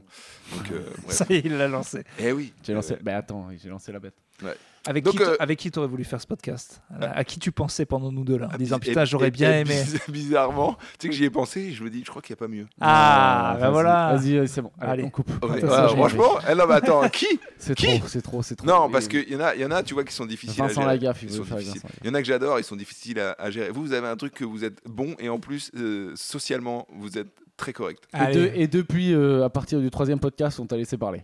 [0.56, 1.16] Donc, euh, bref.
[1.16, 2.04] Ça y est, il l'a lancé.
[2.18, 2.52] Eh oui.
[2.62, 2.94] J'ai lancé.
[2.94, 4.14] Euh, Bah attends, j'ai lancé la bête.
[4.86, 6.82] Avec Donc, qui, t'a- euh, avec qui t'aurais voulu faire ce podcast?
[7.00, 8.46] À, à qui tu pensais pendant nous deux là?
[8.46, 9.74] En ah, disant putain, j'aurais bien aimé.
[9.84, 12.34] biz- Bizarrement, tu sais que j'y ai pensé et je me dis, je crois qu'il
[12.34, 12.66] n'y a pas mieux.
[12.80, 14.16] Ah, bah vas-y, voilà.
[14.16, 14.72] Vas-y, vas-y, c'est bon.
[14.80, 15.04] Allez, Allez.
[15.04, 15.28] on coupe.
[15.30, 17.26] Ouais, Attends, ouais, ça, j'ai- franchement, eh non, mais attends, qui
[17.58, 18.66] c'est qui trop, c'est trop, c'est trop.
[18.66, 20.66] Non, parce qu'il y en a, y en a, tu vois, qui sont difficiles à
[20.66, 20.94] Vincent gérer.
[20.94, 21.80] Lagaffe, il Ils veut sont faire difficiles.
[21.82, 23.70] Vincent Il y en a que j'adore, ils sont difficiles à, à gérer.
[23.70, 27.18] Vous, vous avez un truc que vous êtes bon et en plus, euh, socialement, vous
[27.18, 28.02] êtes très correct.
[28.14, 28.34] Et, Allez.
[28.34, 31.22] de- et depuis, euh, à partir du troisième podcast, on t'a laissé parler.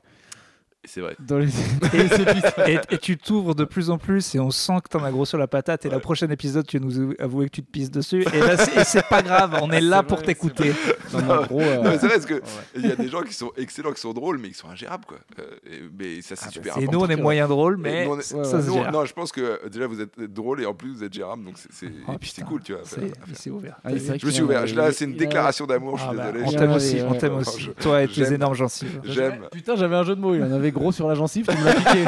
[0.89, 1.16] Et C'est vrai.
[1.20, 1.49] Dans les.
[2.66, 5.24] Et, et tu t'ouvres de plus en plus et on sent que t'en as gros
[5.24, 5.84] sur la patate.
[5.86, 8.24] Et le prochain épisode, tu vas nous avouer que tu te pisses dessus.
[8.32, 10.72] Et là, c'est et c'est pas grave, on est là pour t'écouter.
[11.12, 11.20] Non,
[11.53, 12.41] euh, Non, c'est vrai, parce que ouais.
[12.76, 15.05] il y a des gens qui sont excellents, qui sont drôles, mais qui sont ingérables,
[15.07, 15.18] quoi.
[15.39, 16.99] Euh, et- mais ça, c'est Ah, bah, super Et important.
[16.99, 18.93] nous, on est moyen drôle, mais Et nous, on est- ça ouais, se Nous, gère.
[18.93, 21.45] non, je pense que euh, déjà vous êtes drôle et en plus vous êtes gérable,
[21.45, 22.82] donc c'est c'est- Oh, et puis c'est cool, tu vois.
[22.84, 23.76] C'est- ouvert.
[23.84, 24.66] Ah, Je me suis ouvert.
[24.66, 25.97] Je- Là, c'est une déclaration d'amour.
[25.99, 26.45] Je Ah suis bah, désolé.
[26.47, 27.68] on t'aime aussi, on t'aime aussi.
[27.80, 29.01] Toi et tes énormes gencives.
[29.05, 29.47] J'aime.
[29.51, 31.64] Putain, j'avais un jeu de mots, il en avait gros sur la gencive, tu me
[31.64, 32.04] l'as niqué.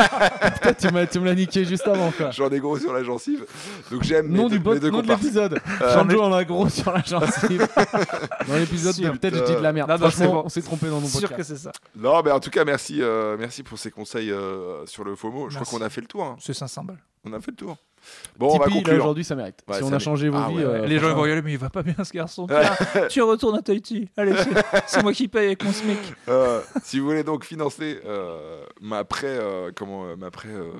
[0.54, 2.30] Putain, tu m'as- tu me l'as niqué juste avant, quoi.
[2.30, 3.44] J'en ai gros sur la gencive.
[3.90, 5.22] Donc j'aime Nom les, du deux- bot, les deux nom de comparses.
[5.22, 5.60] l'épisode.
[5.82, 7.68] Euh, Jean-Jo en a gros sur la gencive.
[8.48, 9.90] Dans l'épisode, peut-être je dis de la merde.
[9.90, 10.42] Non, non, c'est Franchement, bon.
[10.46, 11.72] on s'est trompé dans nos Sûr que c'est ça.
[11.96, 15.50] Non, mais en tout cas, merci, euh, merci pour ces conseils euh, sur le FOMO.
[15.50, 15.66] Je Merci.
[15.68, 16.24] crois qu'on a fait le tour.
[16.24, 16.36] hein.
[16.40, 16.98] C'est 500 balles.
[17.24, 17.76] On a fait le tour.
[18.38, 18.96] Bon, on va Tipeee, conclure.
[18.96, 19.56] aujourd'hui, ça mérite.
[19.68, 20.04] Ouais, si ça on a mérite.
[20.04, 20.56] changé vos Ah vies.
[20.56, 20.64] ouais.
[20.64, 22.46] euh, Les gens vont y aller, mais il va pas bien ce garçon.
[22.46, 24.08] Tiens, tu retournes à Tahiti.
[24.16, 25.98] Allez, c'est- c'est moi qui paye avec mon SMIC.
[26.28, 30.70] Euh, si vous voulez donc financer euh, ma pré, euh, comment, euh, ma pré euh,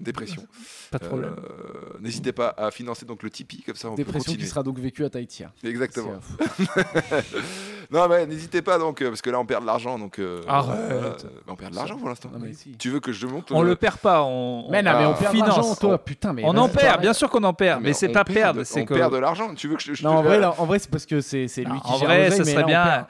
[0.00, 0.42] dépression,
[0.90, 1.34] Pas de problème.
[1.38, 4.62] euh, n'hésitez pas à financer donc le Tipeee comme ça on peut Dépression qui sera
[4.62, 5.44] donc vécue à Tahiti.
[5.44, 5.52] hein.
[5.62, 6.14] Exactement.
[6.58, 7.20] C'est, euh,
[7.90, 10.18] non mais n'hésitez pas donc euh, parce que là on perd de l'argent donc.
[10.18, 10.78] euh, Arrête.
[10.90, 11.12] euh,
[11.48, 12.30] on perd de l'argent pour l'instant.
[12.32, 12.72] Non, mais si.
[12.72, 14.22] Tu veux que je monte On le perd pas.
[14.22, 15.56] On, Mais non, mais on perd de finance.
[15.56, 15.98] l'argent, toi.
[15.98, 16.48] Putain, mais.
[16.48, 18.84] on en perd, bien sûr qu'on en perd, mais, c'est pas perd perdre, c'est on
[18.86, 19.54] perd de l'argent.
[19.54, 21.20] Tu veux que je, je Non, en te- vrai, là, en vrai, c'est parce que
[21.20, 22.84] c'est c'est lui Non, qui en gère vrai, ça serait bien.
[22.84, 23.06] perd.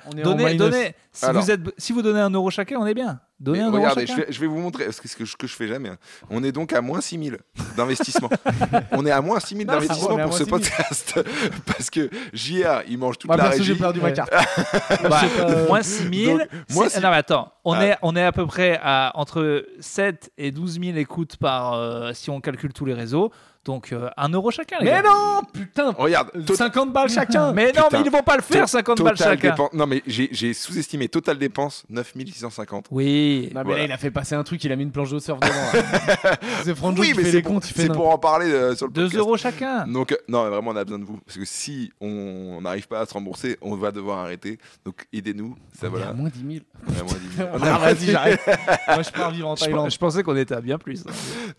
[1.13, 1.43] Si Alors.
[1.43, 3.19] vous êtes, si vous donnez un euro chacun, on est bien.
[3.41, 4.21] Donnez un euro regardez, je chacun.
[4.27, 5.89] vais, je vais vous montrer parce que ce que je, que je fais jamais.
[5.89, 5.97] hein.
[6.29, 7.39] On est donc à moins 6000
[7.77, 8.29] d'investissement.
[8.93, 10.59] on est à moins 6000 Non, c'est d'investissement pour ce 6 000.
[10.59, 11.21] podcast
[11.67, 13.73] parce que JR il mange toute Moi, la perso, régie.
[13.73, 14.31] j'ai perdu ma carte.
[15.03, 16.27] Bah, Je euh, moins 6000.
[16.29, 17.53] donc, moins Non, mais attends.
[17.65, 17.87] on, Ah.
[17.87, 22.13] est, on est à peu près à entre 7 et 12 000 écoutes par euh,
[22.13, 23.33] si on calcule tous les réseaux.
[23.67, 25.03] Donc euh, 1 euro chacun, les Mais gars.
[25.03, 27.53] non, putain, Regarde, tot- 50 balles chacun.
[27.55, 27.99] Mais non, Putain.
[28.01, 29.51] mais ils vont pas le faire, to- 50 balles total chacun.
[29.51, 31.09] dépense- Non, mais j'ai j'ai sous-estimé.
[31.11, 32.87] Total dépense 9650.
[32.91, 33.51] Oui.
[33.55, 33.79] Non, mais Voilà.
[33.81, 35.53] là, il a fait passer un truc, il a mis une planche de surf devant.
[35.55, 36.37] là.
[36.65, 38.15] c'est Franjo oui, qui mais fait c'est les pour, comptes, il fait c'est n'importe pour
[38.15, 39.19] en parler euh, sur le 2 podcast.
[39.21, 39.87] euros chacun.
[39.87, 41.19] Donc, euh, non, mais vraiment, on a besoin de vous.
[41.27, 44.59] Parce que si on n'arrive pas à se rembourser, on va devoir arrêter.
[44.87, 45.55] Donc, aidez-nous.
[45.79, 46.09] Ça, On est voilà.
[46.09, 46.65] à moins 10 000.
[46.89, 47.49] On est à moins 10 000.
[47.63, 48.41] Ah, vas-y, j'arrête.
[48.89, 49.91] Moi, je pars vivre en Je, Thaïlande.
[49.91, 51.05] je pensais qu'on était à bien plus.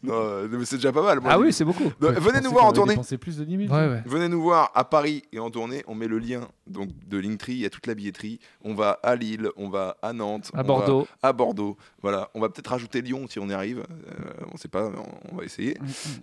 [0.01, 1.19] Non, euh, mais c'est déjà pas mal.
[1.19, 1.90] moi, Ah je oui, c'est beaucoup.
[1.99, 2.95] Donc, venez nous voir en tournée.
[3.19, 3.73] plus de 10 000.
[3.73, 4.03] Ouais, ouais.
[4.05, 5.83] Venez nous voir à Paris et en tournée.
[5.87, 7.53] On met le lien donc de Linktree.
[7.53, 8.39] Il y a toute la billetterie.
[8.63, 11.07] On va à Lille, on va à Nantes, À on Bordeaux.
[11.21, 11.77] va à Bordeaux.
[12.01, 12.29] Voilà.
[12.33, 13.79] On va peut-être rajouter Lyon si on y arrive.
[13.79, 14.13] Euh,
[14.53, 14.85] on sait pas.
[14.85, 15.77] On, on va essayer.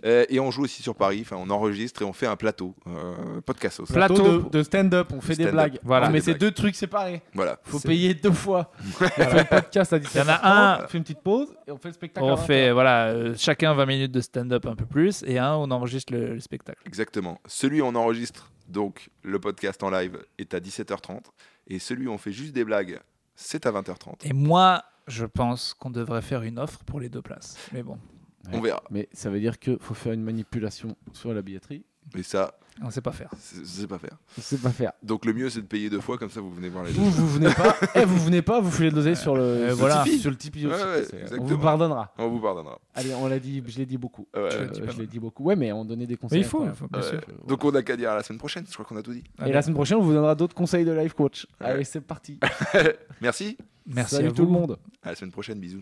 [0.05, 1.19] Euh, et on joue aussi sur Paris.
[1.21, 2.73] Enfin, on enregistre et on fait un plateau.
[2.87, 3.93] Euh, podcast aussi.
[3.93, 4.15] Plateau.
[4.15, 5.79] Plateau de, de stand-up, on fait des blagues.
[5.83, 6.09] Voilà.
[6.09, 7.21] mais c'est deux trucs séparés.
[7.33, 7.57] Voilà.
[7.63, 8.71] Faut payer deux fois.
[9.01, 10.39] On fait le podcast à 17 Il y en a
[10.79, 10.83] un.
[10.83, 12.25] On fait une petite pause et on fait le spectacle.
[12.25, 12.37] On 20.
[12.37, 16.13] fait voilà, euh, chacun 20 minutes de stand-up un peu plus et un on enregistre
[16.13, 16.81] le, le spectacle.
[16.85, 17.39] Exactement.
[17.45, 21.21] Celui où on enregistre donc le podcast en live est à 17h30
[21.67, 22.99] et celui où on fait juste des blagues,
[23.35, 24.27] c'est à 20h30.
[24.27, 27.57] Et moi, je pense qu'on devrait faire une offre pour les deux places.
[27.73, 27.97] Mais bon,
[28.51, 28.83] On verra.
[28.91, 31.83] Mais ça veut dire qu'il faut faire une manipulation sur la billetterie.
[32.15, 33.29] Mais ça, on sait pas faire.
[33.55, 34.17] je sais pas faire.
[34.37, 34.91] Je sais pas faire.
[35.03, 36.99] Donc le mieux c'est de payer deux fois comme ça vous venez voir les deux.
[36.99, 37.75] Vous, vous venez pas.
[37.95, 40.03] Eh, vous venez pas, vous filez de l'oseille sur le, Euh, sur le voilà.
[40.03, 40.19] Tipeee.
[40.19, 40.81] Sur le Tipeee aussi.
[40.83, 42.13] Ouais, on vous pardonnera.
[42.17, 42.79] On vous pardonnera.
[42.95, 44.27] Allez, on l'a dit, je l'ai dit beaucoup.
[44.33, 45.43] Ouais, Euh, je l'ai dit beaucoup.
[45.43, 46.39] Ouais, mais on donnait des conseils.
[46.39, 46.77] Mais il faut, incroyables.
[46.77, 47.25] il faut, bien Ouais.
[47.27, 47.47] sûr.
[47.47, 49.23] Donc on a qu'à dire à la semaine prochaine, je crois qu'on a tout dit.
[49.45, 51.47] Et la semaine prochaine, on vous donnera d'autres conseils de life coach.
[51.61, 51.67] Ouais.
[51.67, 52.39] Allez, c'est parti.
[53.21, 54.77] Merci, Merci Salut à tout le monde.
[55.03, 55.81] à la semaine prochaine, bisous.